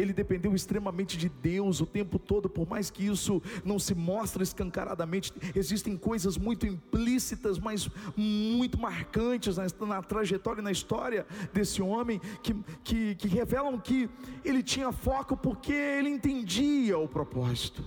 ele 0.00 0.12
dependeu 0.12 0.54
extremamente 0.54 1.16
de 1.16 1.28
Deus 1.28 1.80
o 1.80 1.86
tempo 1.86 2.18
todo, 2.18 2.48
por 2.48 2.68
mais 2.68 2.90
que 2.90 3.06
isso 3.06 3.42
não 3.64 3.78
se 3.78 3.94
mostre 3.94 4.42
escancaradamente, 4.42 5.32
existem 5.54 5.96
coisas 5.96 6.36
muito 6.36 6.66
implícitas, 6.66 7.58
mas 7.58 7.88
muito 8.16 8.78
marcantes 8.78 9.56
na, 9.56 9.66
na 9.86 10.02
trajetória 10.02 10.60
e 10.60 10.64
na 10.64 10.72
história 10.72 11.26
desse 11.52 11.82
homem, 11.82 12.20
que, 12.42 12.54
que, 12.82 13.14
que 13.14 13.28
revelam 13.28 13.78
que 13.78 14.08
ele 14.44 14.62
tinha 14.62 14.92
foco 14.92 15.36
porque 15.36 15.72
ele 15.72 16.08
entendia 16.08 16.98
o 16.98 17.08
propósito. 17.08 17.84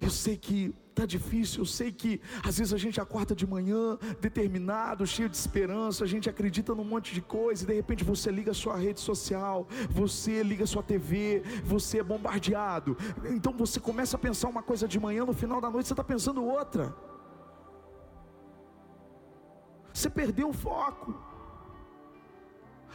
Eu 0.00 0.10
sei 0.10 0.36
que 0.36 0.74
está 1.00 1.06
difícil, 1.06 1.62
eu 1.62 1.66
sei 1.66 1.90
que 1.90 2.20
às 2.44 2.58
vezes 2.58 2.72
a 2.72 2.76
gente 2.76 3.00
acorda 3.00 3.34
de 3.34 3.46
manhã 3.46 3.98
determinado, 4.20 5.06
cheio 5.06 5.28
de 5.28 5.36
esperança, 5.36 6.04
a 6.04 6.06
gente 6.06 6.28
acredita 6.28 6.74
num 6.74 6.84
monte 6.84 7.14
de 7.14 7.22
coisa, 7.22 7.64
e 7.64 7.66
de 7.66 7.74
repente 7.74 8.04
você 8.04 8.30
liga 8.30 8.52
sua 8.52 8.76
rede 8.76 9.00
social, 9.00 9.66
você 9.88 10.42
liga 10.42 10.66
sua 10.66 10.82
TV, 10.82 11.42
você 11.64 12.00
é 12.00 12.02
bombardeado. 12.02 12.96
Então 13.24 13.52
você 13.52 13.80
começa 13.80 14.16
a 14.16 14.20
pensar 14.20 14.48
uma 14.48 14.62
coisa 14.62 14.86
de 14.86 15.00
manhã, 15.00 15.24
no 15.24 15.32
final 15.32 15.60
da 15.60 15.70
noite 15.70 15.86
você 15.88 15.94
está 15.94 16.04
pensando 16.04 16.44
outra. 16.44 16.94
Você 19.92 20.10
perdeu 20.10 20.50
o 20.50 20.52
foco, 20.52 21.14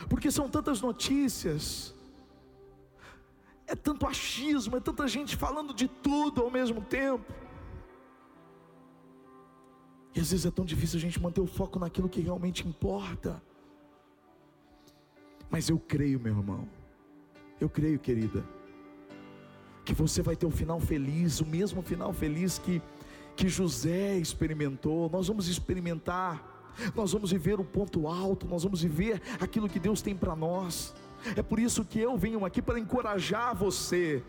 porque 0.07 0.29
são 0.31 0.47
tantas 0.47 0.79
notícias, 0.79 1.93
é 3.67 3.75
tanto 3.75 4.05
achismo, 4.05 4.77
é 4.77 4.79
tanta 4.79 5.07
gente 5.07 5.35
falando 5.35 5.73
de 5.73 5.87
tudo 5.87 6.41
ao 6.43 6.51
mesmo 6.51 6.81
tempo. 6.81 7.44
E 10.15 10.21
às 10.21 10.31
vezes 10.31 10.45
é 10.45 10.51
tão 10.51 10.63
difícil 10.63 10.97
a 10.97 11.01
gente 11.01 11.21
manter 11.21 11.41
o 11.41 11.45
foco 11.45 11.77
naquilo 11.77 12.07
que 12.07 12.21
realmente 12.21 12.65
importa. 12.65 13.43
Mas 15.49 15.67
eu 15.69 15.77
creio, 15.77 16.19
meu 16.19 16.37
irmão, 16.37 16.67
eu 17.59 17.69
creio, 17.69 17.99
querida, 17.99 18.43
que 19.83 19.93
você 19.93 20.21
vai 20.21 20.35
ter 20.35 20.45
um 20.45 20.51
final 20.51 20.79
feliz, 20.79 21.41
o 21.41 21.45
mesmo 21.45 21.81
final 21.81 22.13
feliz 22.13 22.57
que, 22.57 22.81
que 23.35 23.49
José 23.49 24.17
experimentou. 24.17 25.09
Nós 25.09 25.27
vamos 25.27 25.49
experimentar, 25.49 26.73
nós 26.95 27.11
vamos 27.11 27.31
viver 27.31 27.59
o 27.59 27.65
ponto 27.65 28.07
alto, 28.07 28.47
nós 28.47 28.63
vamos 28.63 28.81
viver 28.81 29.21
aquilo 29.39 29.67
que 29.67 29.79
Deus 29.79 30.01
tem 30.01 30.15
para 30.15 30.35
nós. 30.35 30.95
É 31.35 31.41
por 31.41 31.59
isso 31.59 31.83
que 31.83 31.99
eu 31.99 32.17
venho 32.17 32.45
aqui 32.45 32.61
para 32.61 32.79
encorajar 32.79 33.53
você 33.53 34.23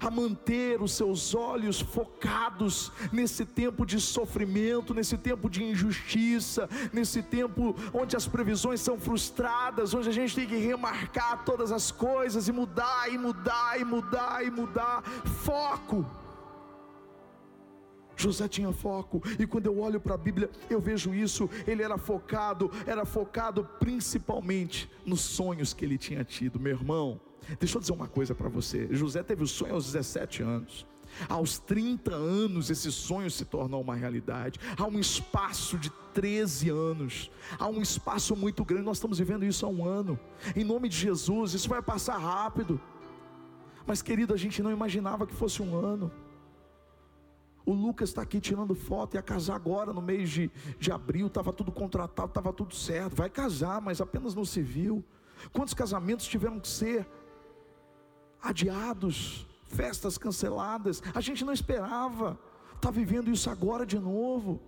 a 0.00 0.10
manter 0.10 0.80
os 0.80 0.92
seus 0.92 1.34
olhos 1.34 1.80
focados 1.80 2.92
nesse 3.12 3.44
tempo 3.44 3.84
de 3.84 4.00
sofrimento, 4.00 4.94
nesse 4.94 5.16
tempo 5.16 5.48
de 5.48 5.62
injustiça, 5.62 6.68
nesse 6.92 7.22
tempo 7.22 7.74
onde 7.92 8.16
as 8.16 8.26
previsões 8.26 8.80
são 8.80 8.98
frustradas, 8.98 9.94
onde 9.94 10.08
a 10.08 10.12
gente 10.12 10.34
tem 10.34 10.46
que 10.46 10.56
remarcar 10.56 11.44
todas 11.44 11.72
as 11.72 11.90
coisas 11.90 12.48
e 12.48 12.52
mudar 12.52 13.12
e 13.12 13.18
mudar 13.18 13.80
e 13.80 13.84
mudar 13.84 14.44
e 14.44 14.50
mudar. 14.50 15.02
Foco 15.44 16.04
José 18.16 18.48
tinha 18.48 18.72
foco, 18.72 19.22
e 19.38 19.46
quando 19.46 19.66
eu 19.66 19.78
olho 19.78 20.00
para 20.00 20.14
a 20.14 20.18
Bíblia, 20.18 20.50
eu 20.70 20.80
vejo 20.80 21.14
isso. 21.14 21.48
Ele 21.66 21.82
era 21.82 21.98
focado, 21.98 22.70
era 22.86 23.04
focado 23.04 23.68
principalmente 23.78 24.90
nos 25.04 25.20
sonhos 25.20 25.74
que 25.74 25.84
ele 25.84 25.98
tinha 25.98 26.24
tido, 26.24 26.60
meu 26.60 26.72
irmão. 26.72 27.20
Deixa 27.58 27.76
eu 27.76 27.80
dizer 27.80 27.92
uma 27.92 28.08
coisa 28.08 28.34
para 28.34 28.48
você: 28.48 28.88
José 28.90 29.22
teve 29.22 29.42
o 29.42 29.46
sonho 29.46 29.74
aos 29.74 29.86
17 29.86 30.42
anos. 30.42 30.86
Aos 31.28 31.58
30 31.58 32.12
anos, 32.12 32.70
esse 32.70 32.90
sonho 32.90 33.30
se 33.30 33.44
tornou 33.44 33.80
uma 33.80 33.94
realidade. 33.94 34.58
Há 34.76 34.84
um 34.84 34.98
espaço 34.98 35.78
de 35.78 35.90
13 36.12 36.70
anos, 36.70 37.30
há 37.58 37.68
um 37.68 37.80
espaço 37.80 38.34
muito 38.34 38.64
grande. 38.64 38.84
Nós 38.84 38.96
estamos 38.96 39.18
vivendo 39.18 39.44
isso 39.44 39.64
há 39.64 39.68
um 39.68 39.84
ano. 39.84 40.18
Em 40.56 40.64
nome 40.64 40.88
de 40.88 40.96
Jesus, 40.96 41.54
isso 41.54 41.68
vai 41.68 41.80
passar 41.82 42.18
rápido. 42.18 42.80
Mas, 43.86 44.02
querido, 44.02 44.32
a 44.34 44.36
gente 44.36 44.62
não 44.62 44.72
imaginava 44.72 45.26
que 45.26 45.34
fosse 45.34 45.62
um 45.62 45.76
ano. 45.76 46.10
O 47.66 47.72
Lucas 47.72 48.10
está 48.10 48.20
aqui 48.22 48.40
tirando 48.40 48.74
foto, 48.74 49.14
ia 49.14 49.22
casar 49.22 49.54
agora 49.54 49.92
no 49.92 50.02
mês 50.02 50.28
de, 50.28 50.50
de 50.78 50.92
abril, 50.92 51.28
estava 51.28 51.52
tudo 51.52 51.72
contratado, 51.72 52.28
estava 52.28 52.52
tudo 52.52 52.74
certo. 52.74 53.16
Vai 53.16 53.30
casar, 53.30 53.80
mas 53.80 54.00
apenas 54.00 54.34
no 54.34 54.44
civil. 54.44 55.02
Quantos 55.52 55.74
casamentos 55.74 56.26
tiveram 56.26 56.60
que 56.60 56.68
ser 56.68 57.06
adiados, 58.44 59.46
festas 59.66 60.18
canceladas? 60.18 61.02
A 61.14 61.20
gente 61.20 61.44
não 61.44 61.52
esperava, 61.52 62.38
está 62.74 62.90
vivendo 62.90 63.30
isso 63.30 63.48
agora 63.50 63.84
de 63.86 63.98
novo. 63.98 64.60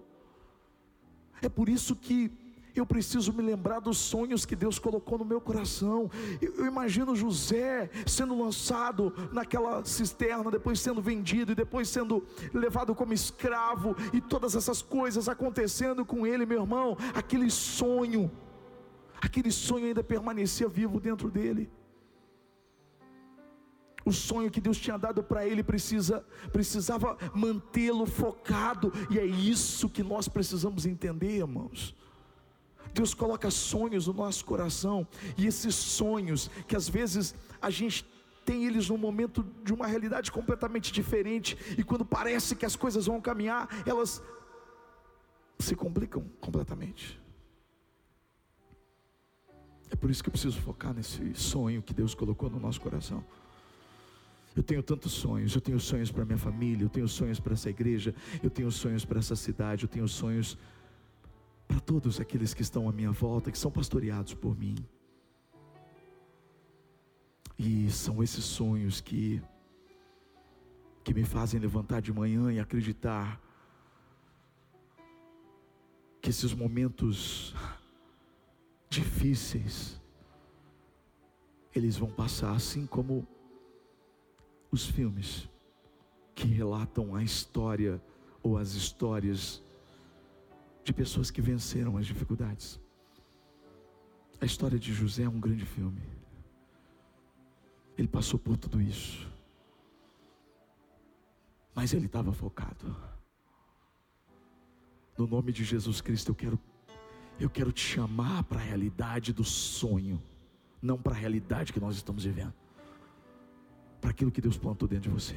É 1.42 1.49
por 1.49 1.68
isso 1.68 1.95
que 1.95 2.33
eu 2.80 2.87
preciso 2.87 3.33
me 3.33 3.42
lembrar 3.42 3.80
dos 3.80 3.97
sonhos 3.97 4.45
que 4.45 4.54
Deus 4.54 4.78
colocou 4.78 5.18
no 5.18 5.25
meu 5.25 5.40
coração. 5.40 6.11
Eu, 6.40 6.54
eu, 6.56 6.66
imagino 6.66 7.16
José 7.16 7.90
sendo 8.06 8.38
lançado 8.38 9.12
naquela 9.33 9.85
cisterna, 9.85 10.50
depois 10.50 10.80
sendo 10.80 11.00
vendido 11.00 11.52
e 11.52 11.54
depois 11.54 11.88
sendo 11.88 12.25
levado 12.52 12.95
como 12.95 13.12
escravo, 13.12 13.97
e 14.12 14.21
todas 14.21 14.54
essas 14.54 14.83
coisas 14.83 15.28
acontecendo 15.28 16.04
com 16.04 16.26
ele, 16.26 16.45
meu 16.45 16.62
irmão. 16.62 16.97
Aquele 17.14 17.50
sonho, 17.50 18.30
aquele 19.21 19.50
sonho 19.50 19.87
ainda 19.87 20.04
permanecia 20.04 20.68
vivo 20.68 21.00
dentro 21.00 21.30
dele. 21.30 21.71
O 24.06 24.12
sonho 24.12 24.52
que 24.52 24.60
Deus 24.60 24.78
tinha 24.78 24.96
dado 24.96 25.20
para 25.20 25.44
ele 25.44 25.64
precisa, 25.64 26.25
precisava 26.52 27.18
mantê-lo 27.34 28.06
focado, 28.06 28.92
e 29.10 29.18
é 29.18 29.26
isso 29.26 29.90
que 29.90 30.00
nós 30.00 30.28
precisamos 30.28 30.86
entender, 30.86 31.38
irmãos. 31.38 31.92
Deus 32.94 33.12
coloca 33.12 33.50
sonhos 33.50 34.06
no 34.06 34.12
nosso 34.12 34.44
coração, 34.44 35.04
e 35.36 35.44
esses 35.44 35.75
sonhos, 35.75 36.48
que 36.68 36.76
às 36.76 36.88
vezes 36.88 37.34
a 37.60 37.68
gente 37.68 38.06
tem 38.44 38.64
eles 38.64 38.88
num 38.88 38.96
momento 38.96 39.44
de 39.64 39.75
uma 39.75 39.88
realidade 39.88 40.30
completamente 40.30 40.92
diferente, 40.92 41.58
e 41.76 41.82
quando 41.82 42.04
parece 42.04 42.54
que 42.54 42.64
as 42.64 42.76
coisas 42.76 43.06
vão 43.06 43.20
caminhar, 43.20 43.68
elas 43.84 44.22
se 45.58 45.75
complicam 45.75 46.22
completamente. 46.40 47.20
É 49.90 49.96
por 49.96 50.12
isso 50.12 50.22
que 50.22 50.28
eu 50.28 50.32
preciso 50.32 50.60
focar 50.60 50.94
nesse 50.94 51.34
sonho 51.34 51.82
que 51.82 51.92
Deus 51.92 52.14
colocou 52.14 52.48
no 52.48 52.60
nosso 52.60 52.80
coração. 52.80 53.25
Eu 54.56 54.62
tenho 54.62 54.82
tantos 54.82 55.12
sonhos, 55.12 55.54
eu 55.54 55.60
tenho 55.60 55.78
sonhos 55.78 56.10
para 56.10 56.25
minha 56.25 56.38
família, 56.38 56.82
eu 56.86 56.88
tenho 56.88 57.06
sonhos 57.06 57.38
para 57.38 57.52
essa 57.52 57.68
igreja, 57.68 58.14
eu 58.42 58.48
tenho 58.48 58.72
sonhos 58.72 59.04
para 59.04 59.18
essa 59.18 59.36
cidade, 59.36 59.84
eu 59.84 59.88
tenho 59.88 60.08
sonhos 60.08 60.56
para 61.68 61.78
todos 61.78 62.18
aqueles 62.18 62.54
que 62.54 62.62
estão 62.62 62.88
à 62.88 62.92
minha 62.92 63.12
volta, 63.12 63.52
que 63.52 63.58
são 63.58 63.70
pastoreados 63.70 64.32
por 64.32 64.58
mim. 64.58 64.76
E 67.58 67.90
são 67.90 68.22
esses 68.22 68.44
sonhos 68.44 69.00
que 69.00 69.42
que 71.04 71.14
me 71.14 71.25
fazem 71.25 71.60
levantar 71.60 72.00
de 72.02 72.12
manhã 72.12 72.52
e 72.52 72.58
acreditar 72.58 73.40
que 76.20 76.30
esses 76.30 76.52
momentos 76.52 77.54
difíceis 78.90 80.00
eles 81.72 81.96
vão 81.96 82.10
passar 82.10 82.52
assim 82.56 82.86
como 82.86 83.25
os 84.70 84.87
filmes 84.87 85.49
que 86.35 86.46
relatam 86.46 87.14
a 87.14 87.23
história 87.23 88.00
ou 88.42 88.58
as 88.58 88.75
histórias 88.75 89.62
de 90.85 90.92
pessoas 90.92 91.30
que 91.30 91.40
venceram 91.40 91.96
as 91.96 92.06
dificuldades. 92.06 92.80
A 94.40 94.44
história 94.44 94.78
de 94.78 94.92
José 94.92 95.23
é 95.23 95.28
um 95.28 95.40
grande 95.40 95.64
filme. 95.64 96.02
Ele 97.97 98.06
passou 98.06 98.38
por 98.38 98.56
tudo 98.56 98.80
isso. 98.80 99.26
Mas 101.75 101.93
ele 101.93 102.06
estava 102.06 102.32
focado. 102.32 102.95
No 105.17 105.26
nome 105.26 105.52
de 105.52 105.64
Jesus 105.64 106.00
Cristo, 106.00 106.30
eu 106.30 106.34
quero 106.34 106.60
eu 107.38 107.50
quero 107.50 107.71
te 107.71 107.80
chamar 107.80 108.45
para 108.45 108.58
a 108.58 108.62
realidade 108.62 109.30
do 109.30 109.45
sonho, 109.45 110.23
não 110.80 110.97
para 110.97 111.12
a 111.12 111.17
realidade 111.17 111.71
que 111.71 111.80
nós 111.80 111.97
estamos 111.97 112.25
vivendo. 112.25 112.54
Para 114.06 114.12
aquilo 114.12 114.30
que 114.30 114.40
Deus 114.40 114.56
plantou 114.56 114.86
dentro 114.86 115.10
de 115.10 115.16
você. 115.16 115.36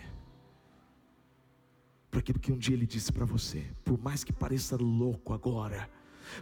Para 2.12 2.20
aquilo 2.20 2.38
que 2.38 2.52
um 2.52 2.58
dia 2.60 2.76
Ele 2.76 2.86
disse 2.86 3.12
para 3.12 3.26
você. 3.26 3.66
Por 3.84 4.00
mais 4.00 4.24
que 4.24 4.32
pareça 4.32 4.78
louco 4.78 5.34
agora, 5.34 5.90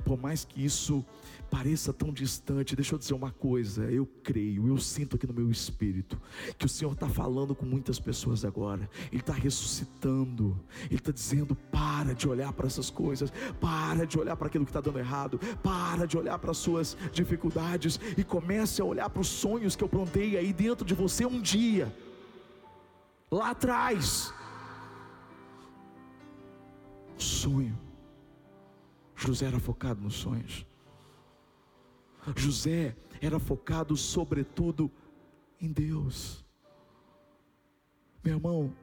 por 0.04 0.20
mais 0.20 0.44
que 0.44 0.64
isso 0.64 1.06
pareça 1.50 1.94
tão 1.94 2.12
distante, 2.12 2.76
deixa 2.76 2.96
eu 2.96 3.00
dizer 3.00 3.14
uma 3.14 3.32
coisa: 3.32 3.86
eu 3.86 4.06
creio, 4.24 4.68
eu 4.68 4.78
sinto 4.78 5.16
aqui 5.16 5.26
no 5.26 5.34
meu 5.34 5.50
espírito 5.50 6.20
que 6.58 6.66
o 6.66 6.70
Senhor 6.70 6.92
está 6.92 7.08
falando 7.08 7.56
com 7.56 7.66
muitas 7.66 7.98
pessoas 7.98 8.44
agora, 8.44 8.90
Ele 9.10 9.22
está 9.22 9.32
ressuscitando, 9.32 10.60
Ele 10.88 10.96
está 10.96 11.14
dizendo: 11.14 11.56
para 11.56 12.14
de 12.14 12.28
olhar 12.28 12.52
para 12.52 12.68
essas 12.68 12.90
coisas, 12.90 13.32
para 13.62 14.06
de 14.06 14.20
olhar 14.20 14.36
para 14.36 14.48
aquilo 14.48 14.66
que 14.66 14.72
está 14.72 14.82
dando 14.82 15.00
errado, 15.00 15.40
para 15.64 16.06
de 16.06 16.18
olhar 16.18 16.38
para 16.40 16.52
as 16.52 16.58
suas 16.58 16.98
dificuldades 17.14 18.00
e 18.18 18.24
comece 18.24 18.82
a 18.82 18.86
olhar 18.86 19.10
para 19.10 19.22
os 19.22 19.28
sonhos 19.28 19.78
que 19.78 19.84
eu 19.86 19.90
plantei 19.90 20.38
aí 20.38 20.52
dentro 20.52 20.86
de 20.86 20.94
você 20.94 21.26
um 21.26 21.42
dia, 21.42 21.96
lá 23.30 23.52
atrás 23.52 24.34
sonho. 27.18 27.78
José 29.16 29.48
era 29.48 29.60
focado 29.60 30.02
nos 30.02 30.16
sonhos. 30.16 30.66
José 32.36 32.96
era 33.22 33.40
focado, 33.40 33.96
sobretudo, 33.96 34.92
em 35.60 35.72
Deus. 35.72 36.46
Meu 38.24 38.36
irmão, 38.36 38.74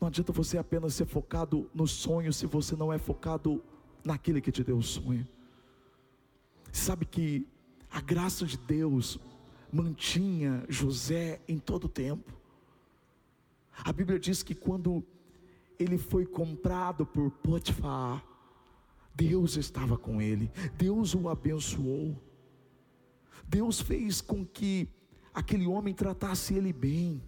não 0.00 0.08
adianta 0.08 0.32
você 0.32 0.58
apenas 0.58 0.94
ser 0.94 1.06
focado 1.06 1.70
nos 1.72 1.92
sonhos 1.92 2.36
se 2.36 2.46
você 2.46 2.74
não 2.74 2.92
é 2.92 2.98
focado 2.98 3.62
naquele 4.04 4.40
que 4.40 4.50
te 4.50 4.64
deu 4.64 4.76
o 4.76 4.82
sonho. 4.82 5.26
Sabe 6.72 7.06
que 7.06 7.46
a 7.90 8.00
graça 8.00 8.44
de 8.44 8.56
Deus 8.58 9.18
mantinha 9.72 10.64
José 10.68 11.40
em 11.46 11.58
todo 11.58 11.84
o 11.84 11.88
tempo. 11.88 12.41
A 13.84 13.92
Bíblia 13.92 14.18
diz 14.18 14.42
que 14.42 14.54
quando 14.54 15.04
ele 15.82 15.98
foi 15.98 16.24
comprado 16.24 17.04
por 17.04 17.30
Potifar. 17.30 18.24
Deus 19.14 19.56
estava 19.56 19.98
com 19.98 20.22
ele, 20.22 20.50
Deus 20.76 21.14
o 21.14 21.28
abençoou. 21.28 22.16
Deus 23.46 23.80
fez 23.80 24.22
com 24.22 24.44
que 24.44 24.88
aquele 25.34 25.66
homem 25.66 25.92
tratasse 25.92 26.54
ele 26.54 26.72
bem. 26.72 27.22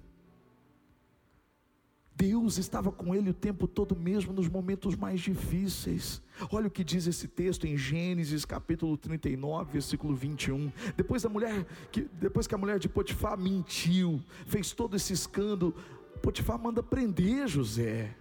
Deus 2.16 2.58
estava 2.58 2.92
com 2.92 3.14
ele 3.14 3.30
o 3.30 3.34
tempo 3.34 3.66
todo, 3.66 3.94
mesmo 3.94 4.32
nos 4.32 4.48
momentos 4.48 4.94
mais 4.96 5.20
difíceis. 5.20 6.22
Olha 6.50 6.68
o 6.68 6.70
que 6.70 6.84
diz 6.84 7.06
esse 7.06 7.26
texto 7.26 7.66
em 7.66 7.76
Gênesis 7.76 8.44
capítulo 8.44 8.96
39, 8.96 9.72
versículo 9.72 10.14
21. 10.14 10.72
Depois 10.96 11.22
da 11.22 11.28
mulher, 11.28 11.66
que, 11.90 12.08
depois 12.18 12.46
que 12.46 12.54
a 12.54 12.58
mulher 12.58 12.78
de 12.78 12.88
Potifar 12.88 13.36
mentiu, 13.36 14.22
fez 14.46 14.72
todo 14.72 14.96
esse 14.96 15.12
escândalo, 15.12 15.74
Potifar 16.24 16.58
manda 16.58 16.82
prender 16.82 17.46
José. 17.46 18.16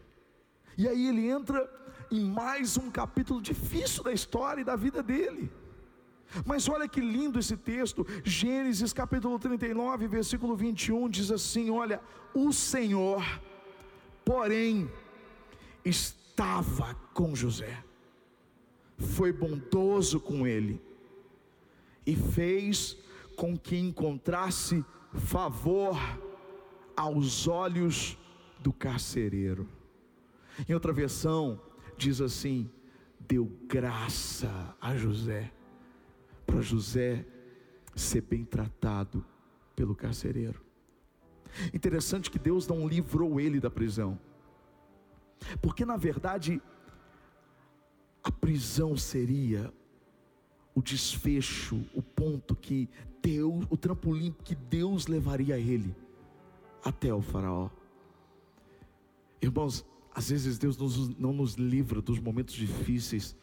E 0.78 0.90
aí 0.90 1.08
ele 1.08 1.26
entra 1.30 1.72
em 2.12 2.20
mais 2.20 2.76
um 2.78 2.92
capítulo 2.92 3.42
difícil 3.42 4.04
da 4.04 4.12
história 4.12 4.60
e 4.60 4.66
da 4.66 4.76
vida 4.76 5.02
dele. 5.02 5.50
Mas 6.46 6.68
olha 6.68 6.86
que 6.86 7.00
lindo 7.00 7.40
esse 7.40 7.56
texto, 7.56 8.06
Gênesis 8.26 8.92
capítulo 8.92 9.40
39, 9.40 10.06
versículo 10.10 10.54
21 10.54 11.08
diz 11.08 11.32
assim: 11.32 11.70
Olha, 11.70 12.02
o 12.34 12.52
Senhor, 12.52 13.24
porém, 14.26 14.92
estava 15.86 16.96
com 17.14 17.34
José, 17.34 17.82
foi 18.98 19.32
bondoso 19.32 20.20
com 20.20 20.46
ele, 20.46 20.82
e 22.06 22.18
fez 22.18 22.98
com 23.38 23.58
que 23.58 23.78
encontrasse 23.78 24.84
favor 25.14 25.98
aos 26.96 27.48
olhos 27.48 28.18
do 28.60 28.72
carcereiro. 28.72 29.68
Em 30.68 30.74
outra 30.74 30.94
versão, 30.94 31.60
diz 31.98 32.22
assim: 32.22 32.70
deu 33.20 33.46
graça 33.68 34.76
a 34.80 34.96
José, 34.96 35.52
para 36.46 36.62
José 36.62 37.26
ser 37.96 38.22
bem 38.22 38.46
tratado 38.46 39.26
pelo 39.76 39.96
carcereiro. 39.96 40.62
Interessante 41.74 42.32
que 42.32 42.40
Deus 42.40 42.68
não 42.68 42.88
livrou 42.88 43.40
ele 43.40 43.60
da 43.60 43.70
prisão, 43.70 44.20
porque 45.62 45.86
na 45.86 45.98
verdade, 45.98 46.62
a 48.24 48.32
prisão 48.32 48.98
seria 48.98 49.72
o 50.74 50.82
desfecho, 50.82 51.86
o 51.94 52.02
ponto 52.02 52.56
que 52.56 52.90
Deus, 53.22 53.66
o 53.70 53.78
trampolim 53.78 54.36
que 54.44 54.56
Deus 54.56 55.06
levaria 55.06 55.60
ele 55.60 55.96
até 56.84 57.14
o 57.14 57.22
Faraó. 57.22 57.70
Irmãos, 59.42 59.86
às 60.14 60.30
vezes 60.30 60.58
Deus 60.58 60.78
não 61.18 61.34
nos 61.34 61.56
livra 61.56 62.02
dos 62.02 62.20
momentos 62.20 62.54
difíceis, 62.54 63.36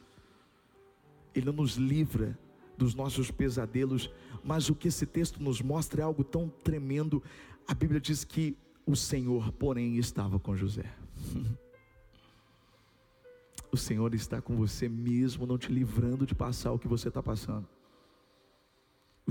Ele 1.35 1.47
não 1.47 1.53
nos 1.55 1.75
livra 1.75 2.39
dos 2.77 2.95
nossos 2.95 3.31
pesadelos, 3.31 4.11
mas 4.43 4.71
o 4.71 4.75
que 4.75 4.89
esse 4.89 5.05
texto 5.05 5.43
nos 5.43 5.61
mostra 5.61 6.03
é 6.03 6.05
algo 6.05 6.25
tão 6.25 6.49
tremendo. 6.49 7.23
A 7.67 7.75
Bíblia 7.75 8.01
diz 8.01 8.25
que 8.25 8.57
o 8.87 8.97
Senhor, 8.97 9.53
porém, 9.53 9.97
estava 9.97 10.39
com 10.39 10.57
José. 10.57 10.85
O 13.73 13.77
Senhor 13.77 14.13
está 14.15 14.43
com 14.43 14.57
você 14.57 14.89
mesmo, 14.89 15.47
não 15.47 15.57
te 15.57 15.71
livrando 15.71 16.27
de 16.27 16.35
passar 16.35 16.73
o 16.73 16.79
que 16.79 16.89
você 16.89 17.07
está 17.07 17.23
passando. 17.23 17.69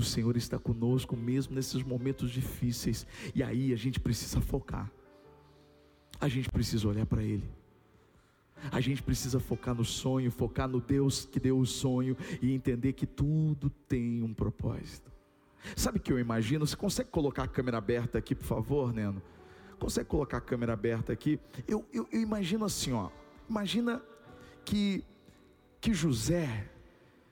O 0.00 0.02
Senhor 0.02 0.34
está 0.34 0.58
conosco 0.58 1.14
mesmo 1.14 1.54
nesses 1.54 1.82
momentos 1.82 2.30
difíceis, 2.30 3.06
e 3.34 3.42
aí 3.42 3.70
a 3.70 3.76
gente 3.76 4.00
precisa 4.00 4.40
focar, 4.40 4.90
a 6.18 6.26
gente 6.26 6.48
precisa 6.48 6.88
olhar 6.88 7.04
para 7.04 7.22
Ele. 7.22 7.46
A 8.72 8.80
gente 8.80 9.02
precisa 9.02 9.38
focar 9.38 9.74
no 9.74 9.84
sonho, 9.84 10.30
focar 10.30 10.66
no 10.66 10.80
Deus 10.80 11.26
que 11.26 11.38
deu 11.38 11.58
o 11.58 11.66
sonho 11.66 12.16
e 12.40 12.50
entender 12.50 12.94
que 12.94 13.06
tudo 13.06 13.68
tem 13.68 14.22
um 14.22 14.32
propósito. 14.32 15.12
Sabe 15.76 15.98
o 15.98 16.00
que 16.00 16.10
eu 16.10 16.18
imagino? 16.18 16.66
Você 16.66 16.76
consegue 16.76 17.10
colocar 17.10 17.42
a 17.42 17.48
câmera 17.48 17.76
aberta 17.76 18.16
aqui, 18.16 18.34
por 18.34 18.46
favor, 18.46 18.94
Neno? 18.94 19.22
Consegue 19.78 20.08
colocar 20.08 20.38
a 20.38 20.40
câmera 20.40 20.72
aberta 20.72 21.12
aqui? 21.12 21.38
Eu, 21.68 21.86
eu, 21.92 22.08
eu 22.10 22.22
imagino 22.22 22.64
assim, 22.64 22.92
ó. 22.92 23.10
Imagina 23.50 24.02
que, 24.64 25.04
que 25.78 25.92
José, 25.92 26.70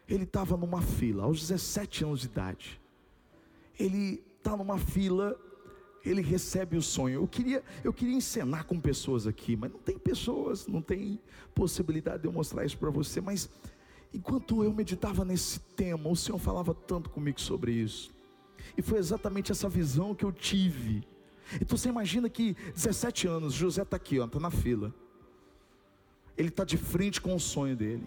ele 0.08 0.24
estava 0.24 0.56
numa 0.56 0.80
fila, 0.80 1.24
aos 1.24 1.40
17 1.40 2.04
anos 2.04 2.20
de 2.20 2.26
idade. 2.26 2.80
Ele 3.78 4.22
está 4.38 4.56
numa 4.56 4.78
fila 4.78 5.36
ele 6.04 6.22
recebe 6.22 6.76
o 6.76 6.82
sonho. 6.82 7.22
Eu 7.22 7.28
queria, 7.28 7.62
eu 7.82 7.92
queria 7.92 8.14
encenar 8.14 8.64
com 8.64 8.80
pessoas 8.80 9.26
aqui, 9.26 9.56
mas 9.56 9.70
não 9.70 9.78
tem 9.78 9.98
pessoas, 9.98 10.66
não 10.66 10.80
tem 10.80 11.20
possibilidade 11.54 12.22
de 12.22 12.28
eu 12.28 12.32
mostrar 12.32 12.64
isso 12.64 12.78
para 12.78 12.90
você. 12.90 13.20
Mas 13.20 13.48
enquanto 14.12 14.62
eu 14.64 14.72
meditava 14.72 15.24
nesse 15.24 15.60
tema, 15.60 16.08
o 16.08 16.16
Senhor 16.16 16.38
falava 16.38 16.74
tanto 16.74 17.10
comigo 17.10 17.40
sobre 17.40 17.72
isso. 17.72 18.10
E 18.76 18.82
foi 18.82 18.98
exatamente 18.98 19.52
essa 19.52 19.68
visão 19.68 20.14
que 20.14 20.24
eu 20.24 20.32
tive. 20.32 21.06
Então 21.60 21.76
você 21.76 21.88
imagina 21.88 22.28
que 22.28 22.54
17 22.74 23.26
anos, 23.26 23.54
José 23.54 23.82
está 23.82 23.96
aqui, 23.96 24.16
está 24.16 24.40
na 24.40 24.50
fila. 24.50 24.94
Ele 26.36 26.48
está 26.48 26.64
de 26.64 26.76
frente 26.76 27.20
com 27.20 27.34
o 27.34 27.40
sonho 27.40 27.76
dele. 27.76 28.06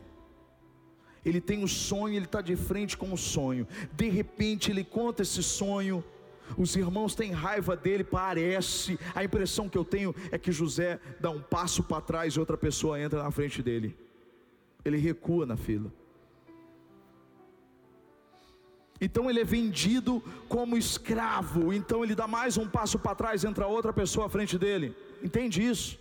Ele 1.23 1.39
tem 1.39 1.63
um 1.63 1.67
sonho, 1.67 2.15
ele 2.15 2.25
está 2.25 2.41
de 2.41 2.55
frente 2.55 2.97
com 2.97 3.13
o 3.13 3.17
sonho. 3.17 3.67
De 3.93 4.09
repente 4.09 4.71
ele 4.71 4.83
conta 4.83 5.21
esse 5.21 5.43
sonho 5.43 6.03
os 6.57 6.75
irmãos 6.75 7.15
têm 7.15 7.31
raiva 7.31 7.75
dele, 7.75 8.03
parece. 8.03 8.99
A 9.15 9.23
impressão 9.23 9.69
que 9.69 9.77
eu 9.77 9.85
tenho 9.85 10.15
é 10.31 10.37
que 10.37 10.51
José 10.51 10.99
dá 11.19 11.29
um 11.29 11.41
passo 11.41 11.83
para 11.83 12.01
trás 12.01 12.33
e 12.33 12.39
outra 12.39 12.57
pessoa 12.57 12.99
entra 12.99 13.23
na 13.23 13.31
frente 13.31 13.61
dele. 13.61 13.95
Ele 14.83 14.97
recua 14.97 15.45
na 15.45 15.57
fila. 15.57 15.91
Então 18.99 19.29
ele 19.29 19.39
é 19.39 19.43
vendido 19.43 20.23
como 20.47 20.77
escravo. 20.77 21.73
Então 21.73 22.03
ele 22.03 22.15
dá 22.15 22.27
mais 22.27 22.57
um 22.57 22.67
passo 22.67 22.99
para 22.99 23.15
trás, 23.15 23.43
entra 23.43 23.65
outra 23.65 23.91
pessoa 23.91 24.27
à 24.27 24.29
frente 24.29 24.57
dele. 24.57 24.95
Entende 25.23 25.63
isso? 25.63 25.99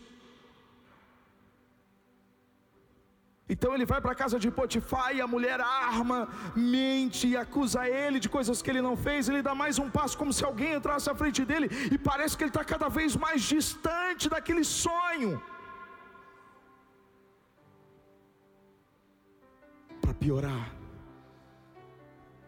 Então 3.53 3.75
ele 3.75 3.85
vai 3.93 4.01
para 4.01 4.13
a 4.13 4.21
casa 4.23 4.39
de 4.43 4.49
Potifar 4.49 5.09
e 5.15 5.21
a 5.21 5.27
mulher 5.27 5.61
arma, 5.61 6.19
mente 6.55 7.27
e 7.27 7.37
acusa 7.37 7.81
ele 7.89 8.21
de 8.25 8.29
coisas 8.29 8.63
que 8.63 8.71
ele 8.71 8.81
não 8.89 8.97
fez. 8.97 9.29
Ele 9.29 9.43
dá 9.43 9.55
mais 9.63 9.77
um 9.85 9.91
passo, 9.91 10.17
como 10.17 10.33
se 10.33 10.45
alguém 10.45 10.75
entrasse 10.75 11.11
à 11.11 11.15
frente 11.17 11.45
dele, 11.45 11.69
e 11.95 11.99
parece 11.99 12.37
que 12.37 12.45
ele 12.45 12.51
está 12.51 12.65
cada 12.65 12.89
vez 12.89 13.17
mais 13.17 13.43
distante 13.43 14.29
daquele 14.29 14.63
sonho. 14.63 15.43
Para 20.01 20.15
piorar, 20.15 20.73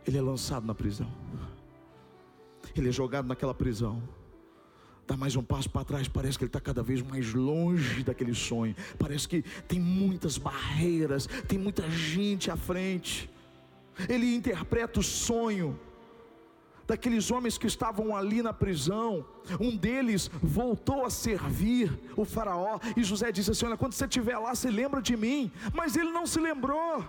ele 0.07 0.19
é 0.19 0.23
lançado 0.23 0.65
na 0.65 0.75
prisão, 0.83 1.13
ele 2.77 2.91
é 2.91 2.93
jogado 2.93 3.27
naquela 3.27 3.55
prisão 3.55 4.01
dá 5.07 5.17
mais 5.17 5.37
um 5.37 5.43
passo 5.43 5.69
para 5.69 5.85
trás, 5.85 6.09
parece 6.09 6.39
que 6.39 6.45
ele 6.45 6.49
está 6.49 6.61
cada 6.61 6.83
vez 6.83 7.03
mais 7.03 7.35
longe 7.35 8.03
daquele 8.03 8.35
sonho. 8.35 8.75
Parece 8.99 9.29
que 9.29 9.43
tem 9.67 9.81
muitas 9.81 10.39
barreiras, 10.39 11.27
tem 11.49 11.59
muita 11.59 11.89
gente 11.91 12.51
à 12.51 12.57
frente. 12.57 13.31
Ele 14.09 14.35
interpreta 14.35 15.01
o 15.01 15.03
sonho 15.03 15.79
daqueles 16.87 17.31
homens 17.31 17.59
que 17.59 17.67
estavam 17.67 18.15
ali 18.15 18.43
na 18.43 18.53
prisão. 18.53 19.25
Um 19.61 19.77
deles 19.77 20.31
voltou 20.43 21.05
a 21.05 21.11
servir 21.11 21.93
o 22.17 22.25
Faraó, 22.25 22.79
e 22.97 23.03
José 23.03 23.33
disse 23.33 23.51
assim: 23.51 23.67
Olha, 23.67 23.77
quando 23.77 23.93
você 23.93 24.05
estiver 24.05 24.39
lá, 24.39 24.55
você 24.55 24.71
lembra 24.71 25.01
de 25.03 25.17
mim. 25.17 25.51
Mas 25.75 25.97
ele 25.97 26.11
não 26.11 26.27
se 26.27 26.41
lembrou. 26.41 27.05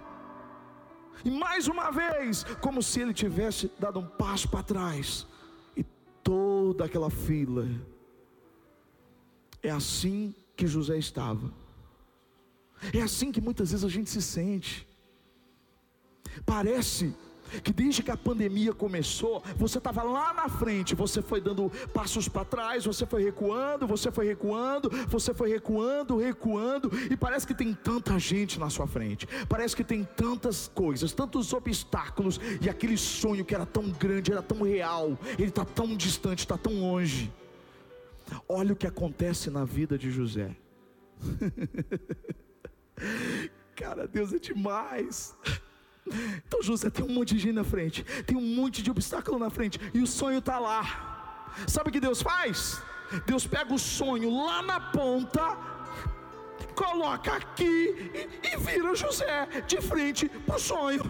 E 1.23 1.29
mais 1.29 1.67
uma 1.67 1.91
vez, 1.91 2.43
como 2.59 2.81
se 2.81 2.99
ele 2.99 3.13
tivesse 3.13 3.71
dado 3.79 3.99
um 3.99 4.05
passo 4.05 4.49
para 4.49 4.63
trás, 4.63 5.27
toda 6.23 6.85
aquela 6.85 7.09
fila. 7.09 7.67
É 9.61 9.69
assim 9.69 10.33
que 10.55 10.67
José 10.67 10.97
estava. 10.97 11.51
É 12.93 13.01
assim 13.01 13.31
que 13.31 13.41
muitas 13.41 13.71
vezes 13.71 13.85
a 13.85 13.89
gente 13.89 14.09
se 14.09 14.21
sente. 14.21 14.87
Parece 16.45 17.13
que 17.61 17.73
desde 17.73 18.01
que 18.01 18.11
a 18.11 18.17
pandemia 18.17 18.73
começou, 18.73 19.43
você 19.57 19.77
estava 19.77 20.03
lá 20.03 20.33
na 20.33 20.49
frente, 20.49 20.95
você 20.95 21.21
foi 21.21 21.41
dando 21.41 21.71
passos 21.93 22.27
para 22.27 22.45
trás, 22.45 22.85
você 22.85 23.05
foi 23.05 23.23
recuando, 23.23 23.87
você 23.87 24.11
foi 24.11 24.27
recuando, 24.27 24.89
você 25.07 25.33
foi 25.33 25.49
recuando, 25.49 26.17
recuando, 26.17 26.91
e 27.11 27.17
parece 27.17 27.45
que 27.45 27.53
tem 27.53 27.73
tanta 27.73 28.17
gente 28.17 28.59
na 28.59 28.69
sua 28.69 28.87
frente, 28.87 29.27
parece 29.47 29.75
que 29.75 29.83
tem 29.83 30.03
tantas 30.03 30.67
coisas, 30.67 31.13
tantos 31.13 31.53
obstáculos, 31.53 32.39
e 32.61 32.69
aquele 32.69 32.97
sonho 32.97 33.45
que 33.45 33.53
era 33.53 33.65
tão 33.65 33.89
grande, 33.89 34.31
era 34.31 34.41
tão 34.41 34.61
real, 34.61 35.17
ele 35.37 35.49
está 35.49 35.65
tão 35.65 35.95
distante, 35.95 36.39
está 36.39 36.57
tão 36.57 36.79
longe. 36.79 37.31
Olha 38.47 38.73
o 38.73 38.75
que 38.75 38.87
acontece 38.87 39.49
na 39.49 39.65
vida 39.65 39.97
de 39.97 40.09
José. 40.09 40.55
Cara, 43.75 44.07
Deus 44.07 44.33
é 44.33 44.39
demais. 44.39 45.35
Então 46.05 46.61
José 46.61 46.89
tem 46.89 47.05
um 47.05 47.13
monte 47.13 47.33
de 47.35 47.39
gente 47.39 47.55
na 47.55 47.63
frente, 47.63 48.03
tem 48.25 48.37
um 48.37 48.55
monte 48.55 48.81
de 48.81 48.91
obstáculo 48.91 49.39
na 49.39 49.49
frente, 49.49 49.79
e 49.93 50.01
o 50.01 50.07
sonho 50.07 50.39
está 50.39 50.59
lá. 50.59 51.51
Sabe 51.67 51.89
o 51.89 51.91
que 51.91 51.99
Deus 51.99 52.21
faz? 52.21 52.81
Deus 53.25 53.45
pega 53.45 53.73
o 53.73 53.79
sonho 53.79 54.29
lá 54.45 54.61
na 54.61 54.79
ponta, 54.79 55.57
coloca 56.75 57.33
aqui 57.33 58.09
e, 58.43 58.47
e 58.47 58.57
vira 58.57 58.95
José 58.95 59.47
de 59.67 59.81
frente 59.81 60.27
para 60.27 60.55
o 60.55 60.59
sonho. 60.59 61.03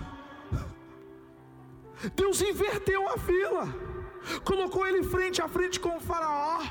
Deus 2.15 2.41
inverteu 2.41 3.07
a 3.07 3.17
fila, 3.17 3.73
colocou 4.43 4.85
ele 4.85 5.03
frente 5.03 5.41
a 5.41 5.47
frente 5.47 5.79
com 5.79 5.95
o 5.97 6.01
Faraó, 6.01 6.61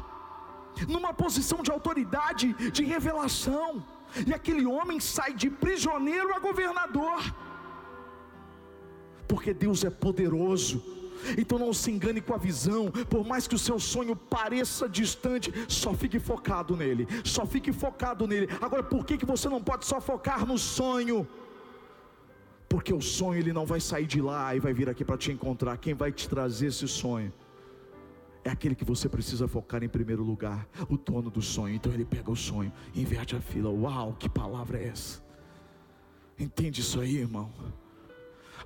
numa 0.86 1.12
posição 1.14 1.62
de 1.62 1.70
autoridade, 1.70 2.52
de 2.70 2.84
revelação, 2.84 3.84
e 4.26 4.34
aquele 4.34 4.66
homem 4.66 5.00
sai 5.00 5.32
de 5.32 5.48
prisioneiro 5.48 6.34
a 6.34 6.38
governador 6.38 7.34
porque 9.32 9.54
Deus 9.54 9.82
é 9.82 9.88
poderoso. 9.88 10.84
Então 11.38 11.58
não 11.58 11.72
se 11.72 11.90
engane 11.90 12.20
com 12.20 12.34
a 12.34 12.36
visão, 12.36 12.90
por 13.08 13.24
mais 13.26 13.46
que 13.48 13.54
o 13.54 13.58
seu 13.66 13.78
sonho 13.78 14.14
pareça 14.14 14.86
distante, 14.86 15.50
só 15.68 15.94
fique 15.94 16.18
focado 16.18 16.76
nele, 16.76 17.06
só 17.24 17.46
fique 17.46 17.72
focado 17.72 18.26
nele. 18.26 18.46
Agora, 18.60 18.82
por 18.82 19.06
que, 19.06 19.16
que 19.16 19.24
você 19.24 19.48
não 19.48 19.62
pode 19.62 19.86
só 19.86 20.02
focar 20.02 20.44
no 20.44 20.58
sonho? 20.58 21.26
Porque 22.68 22.92
o 22.92 23.00
sonho 23.00 23.40
ele 23.40 23.54
não 23.54 23.64
vai 23.64 23.80
sair 23.80 24.06
de 24.06 24.20
lá 24.20 24.54
e 24.54 24.60
vai 24.60 24.74
vir 24.74 24.90
aqui 24.90 25.02
para 25.02 25.16
te 25.16 25.32
encontrar. 25.32 25.78
Quem 25.78 25.94
vai 25.94 26.12
te 26.12 26.28
trazer 26.28 26.66
esse 26.66 26.86
sonho? 26.86 27.32
É 28.44 28.50
aquele 28.50 28.74
que 28.74 28.84
você 28.84 29.08
precisa 29.08 29.48
focar 29.48 29.82
em 29.82 29.88
primeiro 29.88 30.22
lugar, 30.22 30.68
o 30.90 30.98
dono 30.98 31.30
do 31.30 31.40
sonho. 31.40 31.74
Então 31.74 31.90
ele 31.90 32.04
pega 32.04 32.30
o 32.30 32.36
sonho, 32.36 32.70
inverte 32.94 33.34
a 33.34 33.40
fila. 33.40 33.70
Uau, 33.70 34.14
que 34.18 34.28
palavra 34.28 34.78
é 34.78 34.88
essa? 34.88 35.22
Entende 36.38 36.82
isso 36.82 37.00
aí, 37.00 37.16
irmão? 37.16 37.50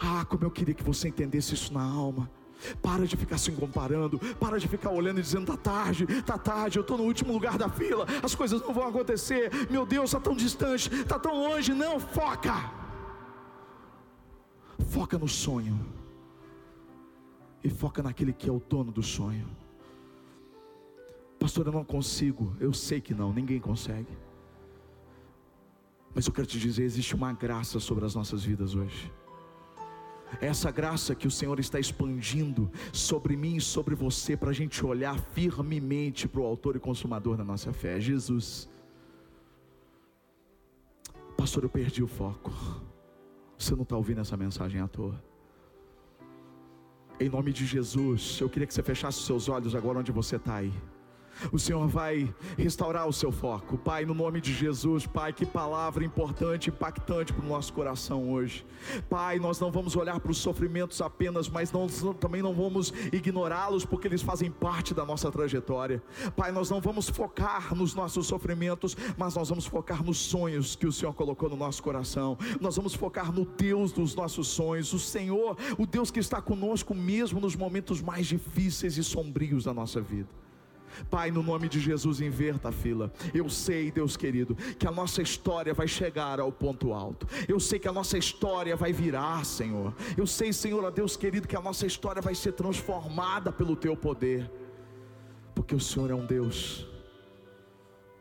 Ah, 0.01 0.25
como 0.25 0.45
eu 0.45 0.51
queria 0.51 0.75
que 0.75 0.83
você 0.83 1.09
entendesse 1.09 1.55
isso 1.55 1.73
na 1.73 1.83
alma. 1.83 2.31
Para 2.83 3.07
de 3.07 3.17
ficar 3.17 3.39
se 3.39 3.53
comparando, 3.53 4.19
para 4.41 4.59
de 4.59 4.67
ficar 4.67 4.91
olhando 4.91 5.19
e 5.19 5.23
dizendo: 5.23 5.47
tá 5.47 5.57
tarde, 5.57 6.07
tá 6.23 6.39
tarde, 6.39 6.79
eu 6.79 6.81
estou 6.81 6.97
no 6.97 7.05
último 7.05 7.33
lugar 7.33 7.59
da 7.59 7.69
fila, 7.69 8.07
as 8.23 8.35
coisas 8.35 8.61
não 8.63 8.73
vão 8.73 8.89
acontecer, 8.89 9.51
meu 9.71 9.85
Deus, 9.85 10.07
está 10.07 10.19
tão 10.19 10.35
distante, 10.35 10.93
está 10.93 11.19
tão 11.19 11.35
longe. 11.35 11.75
Não, 11.75 12.01
foca, 12.01 12.73
foca 14.89 15.19
no 15.19 15.29
sonho, 15.29 15.79
e 17.63 17.69
foca 17.69 18.03
naquele 18.03 18.33
que 18.33 18.49
é 18.49 18.53
o 18.53 18.59
dono 18.59 18.91
do 18.91 19.03
sonho. 19.03 19.47
Pastor, 21.39 21.67
eu 21.67 21.73
não 21.73 21.85
consigo, 21.85 22.57
eu 22.59 22.73
sei 22.73 23.03
que 23.03 23.15
não, 23.15 23.35
ninguém 23.35 23.61
consegue, 23.61 24.17
mas 26.15 26.27
eu 26.27 26.33
quero 26.33 26.47
te 26.47 26.59
dizer: 26.59 26.85
existe 26.85 27.15
uma 27.15 27.35
graça 27.35 27.79
sobre 27.79 28.07
as 28.07 28.15
nossas 28.15 28.43
vidas 28.43 28.75
hoje 28.75 29.13
essa 30.41 30.71
graça 30.71 31.15
que 31.15 31.27
o 31.27 31.31
Senhor 31.31 31.59
está 31.59 31.79
expandindo 31.79 32.71
sobre 32.93 33.37
mim 33.37 33.57
e 33.57 33.61
sobre 33.61 33.95
você, 33.95 34.37
para 34.37 34.51
a 34.51 34.53
gente 34.55 34.85
olhar 34.85 35.19
firmemente 35.19 36.29
para 36.29 36.41
o 36.41 36.45
Autor 36.45 36.77
e 36.77 36.81
Consumador 36.81 37.37
da 37.37 37.45
nossa 37.45 37.73
fé, 37.73 38.01
Jesus. 38.01 38.69
Pastor, 41.37 41.63
eu 41.65 41.69
perdi 41.69 42.03
o 42.03 42.07
foco. 42.07 42.53
Você 43.59 43.75
não 43.75 43.83
está 43.83 43.97
ouvindo 43.97 44.21
essa 44.21 44.37
mensagem 44.37 44.81
à 44.81 44.89
toa. 44.89 45.23
Em 47.19 47.29
nome 47.29 47.53
de 47.53 47.65
Jesus, 47.65 48.39
eu 48.41 48.49
queria 48.49 48.67
que 48.67 48.75
você 48.75 48.83
fechasse 48.83 49.21
seus 49.21 49.49
olhos 49.49 49.75
agora 49.75 49.99
onde 49.99 50.13
você 50.13 50.37
está 50.37 50.57
aí. 50.57 50.73
O 51.53 51.59
Senhor 51.59 51.87
vai 51.87 52.33
restaurar 52.57 53.07
o 53.07 53.13
seu 53.13 53.31
foco. 53.31 53.77
Pai, 53.79 54.05
no 54.05 54.15
nome 54.15 54.41
de 54.41 54.53
Jesus, 54.53 55.07
Pai, 55.07 55.33
que 55.33 55.45
palavra 55.45 56.05
importante, 56.05 56.71
impactante 56.71 57.33
para 57.33 57.45
o 57.45 57.49
nosso 57.49 57.73
coração 57.73 58.31
hoje. 58.31 58.65
Pai, 59.09 59.39
nós 59.39 59.61
não 59.61 59.71
vamos 59.71 59.97
olhar 59.97 60.19
para 60.21 60.31
os 60.31 60.39
sofrimentos 60.39 61.01
apenas, 61.01 61.49
mas 61.49 61.73
nós 61.73 62.03
também 62.21 62.43
não 62.43 62.55
vamos 62.55 62.93
ignorá-los, 63.13 63.85
porque 63.85 64.09
eles 64.09 64.23
fazem 64.23 64.51
parte 64.51 64.95
da 64.95 65.05
nossa 65.05 65.31
trajetória. 65.31 66.03
Pai, 66.37 66.53
nós 66.53 66.71
não 66.71 66.81
vamos 66.81 67.09
focar 67.09 67.75
nos 67.75 67.95
nossos 67.95 68.27
sofrimentos, 68.27 68.97
mas 69.17 69.35
nós 69.35 69.49
vamos 69.49 69.67
focar 69.67 70.03
nos 70.03 70.19
sonhos 70.19 70.77
que 70.77 70.87
o 70.87 70.93
Senhor 70.93 71.13
colocou 71.15 71.49
no 71.49 71.57
nosso 71.57 71.83
coração. 71.83 72.39
Nós 72.61 72.77
vamos 72.77 72.95
focar 72.95 73.33
no 73.33 73.45
Deus 73.45 73.93
dos 73.93 74.15
nossos 74.15 74.49
sonhos, 74.49 74.93
o 74.93 74.99
Senhor, 74.99 75.57
o 75.79 75.87
Deus 75.87 76.11
que 76.11 76.21
está 76.21 76.41
conosco 76.41 76.95
mesmo 76.95 77.41
nos 77.41 77.57
momentos 77.57 78.01
mais 78.01 78.27
difíceis 78.27 78.97
e 78.97 79.05
sombrios 79.05 79.65
da 79.65 79.75
nossa 79.75 80.01
vida. 80.01 80.46
Pai, 81.11 81.31
no 81.31 81.43
nome 81.43 81.69
de 81.69 81.81
Jesus, 81.81 82.21
inverta 82.21 82.69
a 82.69 82.73
fila. 82.73 83.13
Eu 83.35 83.49
sei, 83.49 83.91
Deus 83.91 84.17
querido, 84.17 84.55
que 84.55 84.87
a 84.87 84.91
nossa 84.91 85.23
história 85.23 85.75
vai 85.75 85.89
chegar 85.89 86.41
ao 86.41 86.51
ponto 86.51 86.93
alto. 86.93 87.27
Eu 87.49 87.61
sei 87.61 87.79
que 87.79 87.89
a 87.89 87.93
nossa 87.93 88.19
história 88.19 88.77
vai 88.77 88.93
virar, 88.93 89.45
Senhor. 89.45 89.95
Eu 90.17 90.27
sei, 90.27 90.53
Senhor, 90.53 90.85
a 90.85 90.91
Deus 90.91 91.17
querido, 91.17 91.49
que 91.49 91.57
a 91.57 91.61
nossa 91.61 91.87
história 91.87 92.23
vai 92.23 92.35
ser 92.35 92.53
transformada 92.53 93.53
pelo 93.53 93.77
Teu 93.77 93.97
poder, 93.97 94.51
porque 95.55 95.75
o 95.75 95.81
Senhor 95.81 96.11
é 96.11 96.15
um 96.15 96.27
Deus 96.27 96.87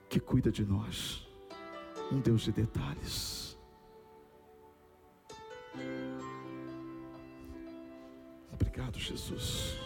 que 0.09 0.19
cuida 0.19 0.51
de 0.51 0.63
nós, 0.63 1.27
um 2.11 2.19
Deus 2.19 2.41
de 2.41 2.51
detalhes. 2.51 3.57
Obrigado, 8.53 8.97
Jesus. 8.97 9.77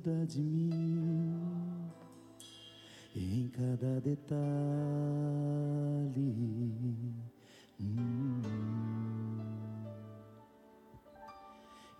Cuida 0.00 0.26
de 0.26 0.40
mim 0.40 1.90
em 3.14 3.48
cada 3.48 4.00
detalhe. 4.00 4.40
Hum. 7.80 8.40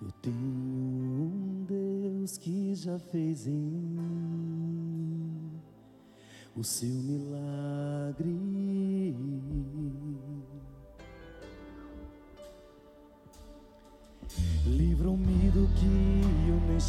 Eu 0.00 0.10
tenho 0.22 0.36
um 0.36 1.64
Deus 1.68 2.38
que 2.38 2.74
já 2.74 2.98
fez 2.98 3.46
em 3.46 3.52
mim 3.52 4.00
o 6.56 6.64
seu 6.64 6.88
milagre. 6.88 8.59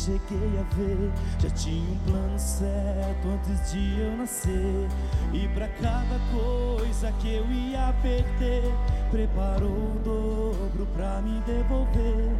Cheguei 0.05 0.59
a 0.59 0.75
ver. 0.75 1.11
Já 1.39 1.49
tinha 1.51 1.91
um 1.91 1.97
plano 2.05 2.39
certo 2.39 3.27
antes 3.27 3.71
de 3.71 3.99
eu 3.99 4.17
nascer. 4.17 4.87
E 5.33 5.47
para 5.49 5.67
cada 5.67 6.19
coisa 6.31 7.11
que 7.19 7.35
eu 7.35 7.45
ia 7.51 7.93
perder, 8.01 8.73
preparou 9.11 9.69
o 9.69 10.01
dobro 10.03 10.87
pra 10.95 11.21
me 11.21 11.39
devolver. 11.41 12.31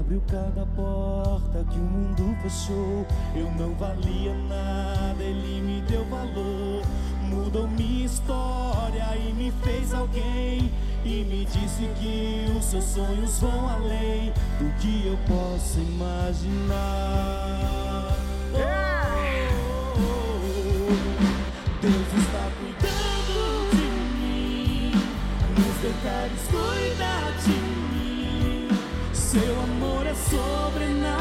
Abriu 0.00 0.22
cada 0.26 0.66
porta 0.66 1.64
que 1.70 1.78
o 1.78 1.82
mundo 1.82 2.36
fechou. 2.42 3.06
Eu 3.34 3.50
não 3.52 3.74
valia 3.74 4.34
nada, 4.48 5.22
ele 5.22 5.60
me 5.60 5.80
deu 5.82 6.04
valor. 6.06 6.82
Mudou 7.22 7.68
minha 7.68 8.06
história 8.06 9.06
e 9.16 9.32
me 9.34 9.52
fez 9.62 9.92
alguém. 9.92 10.72
E 11.08 11.22
me 11.22 11.44
disse 11.44 11.88
que 12.00 12.50
os 12.58 12.64
seus 12.64 12.82
sonhos 12.82 13.38
vão 13.38 13.70
além 13.70 14.32
do 14.58 14.68
que 14.80 15.06
eu 15.06 15.16
posso 15.18 15.78
imaginar. 15.78 16.74
Oh, 18.52 18.58
oh, 19.96 20.00
oh. 20.00 20.90
Deus 21.80 22.12
está 22.18 22.50
cuidando 22.58 23.70
de 23.70 23.86
mim, 24.18 24.90
nos 25.54 25.76
detalhes 25.80 26.44
cuida 26.50 27.14
de 27.44 27.56
mim. 27.94 28.68
Seu 29.12 29.60
amor 29.62 30.04
é 30.08 30.14
sobrenatural 30.28 31.14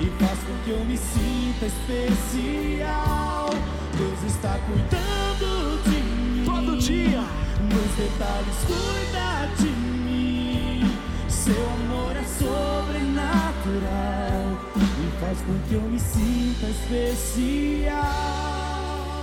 e 0.00 0.10
faz 0.18 0.38
com 0.40 0.56
que 0.64 0.70
eu 0.70 0.84
me 0.84 0.96
sinta 0.96 1.66
especial. 1.66 3.50
Deus 3.96 4.22
está 4.26 4.58
cuidando 4.66 5.80
de 5.84 5.98
mim. 6.02 6.44
Todo 6.44 6.76
dia 6.78 7.22
nos 7.62 7.90
detalhes 7.96 8.56
cuida 8.66 9.48
de 9.58 9.68
mim. 9.68 10.90
Seu 11.28 11.64
amor 11.70 12.16
é 12.16 12.24
sobrenatural 12.24 13.78
e 14.76 15.20
faz 15.20 15.38
com 15.40 15.58
que 15.68 15.74
eu 15.74 15.82
me 15.82 15.98
sinta 15.98 16.66
especial. 16.70 18.57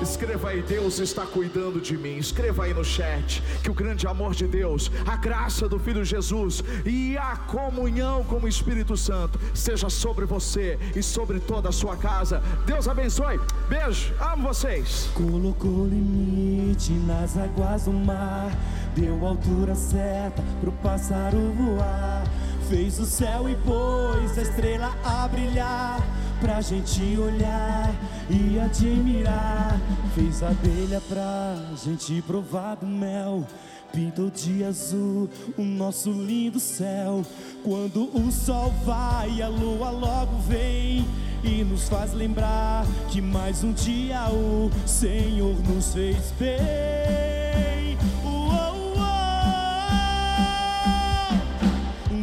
Escreva 0.02 0.50
aí, 0.50 0.62
Deus 0.62 1.00
está 1.00 1.26
cuidando 1.26 1.80
de 1.80 1.98
mim. 1.98 2.18
Escreva 2.18 2.66
aí 2.66 2.74
no 2.74 2.84
chat 2.84 3.42
que 3.64 3.72
o 3.72 3.74
grande 3.74 4.06
amor 4.06 4.34
de 4.34 4.46
Deus, 4.46 4.92
a 5.06 5.16
graça 5.16 5.70
do 5.70 5.80
Filho 5.80 6.04
Jesus 6.04 6.64
e 6.86 7.18
a 7.18 7.36
comunhão 7.38 8.24
com 8.24 8.42
o 8.42 8.48
Espírito 8.48 8.98
Santo 8.98 9.40
seja 9.54 9.90
sobre 9.90 10.26
você 10.26 10.78
e 10.96 11.02
sobre 11.02 11.40
toda 11.40 11.70
a 11.70 11.72
sua 11.72 11.96
casa. 11.96 12.42
Deus 12.66 12.88
abençoe. 12.88 13.40
Beijo, 13.70 14.14
amo 14.20 14.50
vocês. 14.50 15.10
Colocou 15.14 15.88
limite 15.88 16.92
nas 16.92 17.38
águas 17.38 17.86
do 17.86 17.94
mar, 17.94 18.52
deu 18.96 19.26
altura 19.26 19.76
certa 19.76 20.44
pro 20.60 20.72
pássaro 20.74 21.54
voar. 21.54 22.24
Fez 22.70 23.00
o 23.00 23.06
céu 23.06 23.48
e 23.48 23.56
pôs 23.58 24.38
a 24.38 24.42
estrela 24.42 24.92
a 25.04 25.28
brilhar 25.28 26.02
pra 26.42 26.62
gente 26.62 27.18
olhar 27.18 27.94
e 28.30 28.60
admirar. 28.60 29.80
Fez 30.14 30.42
abelha 30.44 31.02
pra 31.08 31.56
gente 31.84 32.22
provar 32.22 32.76
do 32.76 32.86
mel. 32.86 33.46
Pintou 33.92 34.30
de 34.30 34.64
azul 34.64 35.30
o 35.58 35.62
nosso 35.62 36.12
lindo 36.12 36.60
céu. 36.60 37.26
Quando 37.64 38.10
o 38.16 38.32
sol 38.32 38.74
vai, 38.84 39.42
a 39.42 39.48
lua 39.48 39.90
logo 39.90 40.38
vem 40.40 41.06
e 41.44 41.64
nos 41.64 41.88
faz 41.88 42.12
lembrar 42.14 42.86
que 43.10 43.22
mais 43.22 43.64
um 43.64 43.72
dia 43.72 44.28
o 44.30 44.70
Senhor 44.86 45.56
nos 45.70 45.94
fez 45.94 46.34
bem. 46.40 47.98
Uou, 48.24 48.96
uou. 48.96 49.06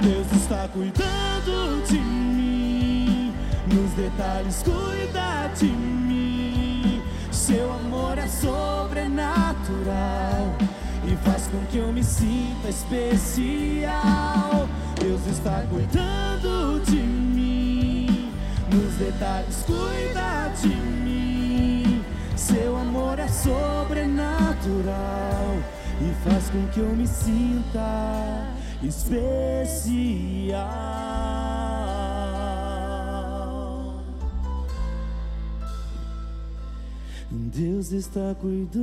Deus 0.03 0.43
está 0.43 0.69
cuidando 0.69 1.32
detalhes 4.03 4.65
cuida 4.65 5.47
de 5.55 5.67
mim. 5.67 7.01
Seu 7.31 7.73
amor 7.73 8.19
é 8.19 8.27
sobrenatural 8.27 10.57
e 11.07 11.15
faz 11.25 11.47
com 11.47 11.65
que 11.67 11.79
eu 11.79 11.93
me 11.93 12.03
sinta 12.03 12.69
especial. 12.69 14.67
Deus 15.01 15.25
está 15.29 15.65
cuidando 15.71 16.83
de 16.85 16.97
mim, 16.97 18.33
nos 18.73 18.95
detalhes 18.95 19.63
cuida 19.65 20.49
de 20.61 20.75
mim. 20.75 22.05
Seu 22.37 22.77
amor 22.77 23.21
é 23.21 23.29
sobrenatural 23.29 25.63
e 26.01 26.13
faz 26.29 26.51
com 26.51 26.67
que 26.69 26.81
eu 26.81 26.97
me 26.97 27.07
sinta 27.07 28.49
especial. 28.83 30.33
Deus 37.55 37.93
está 37.93 38.35
cuidando 38.41 38.83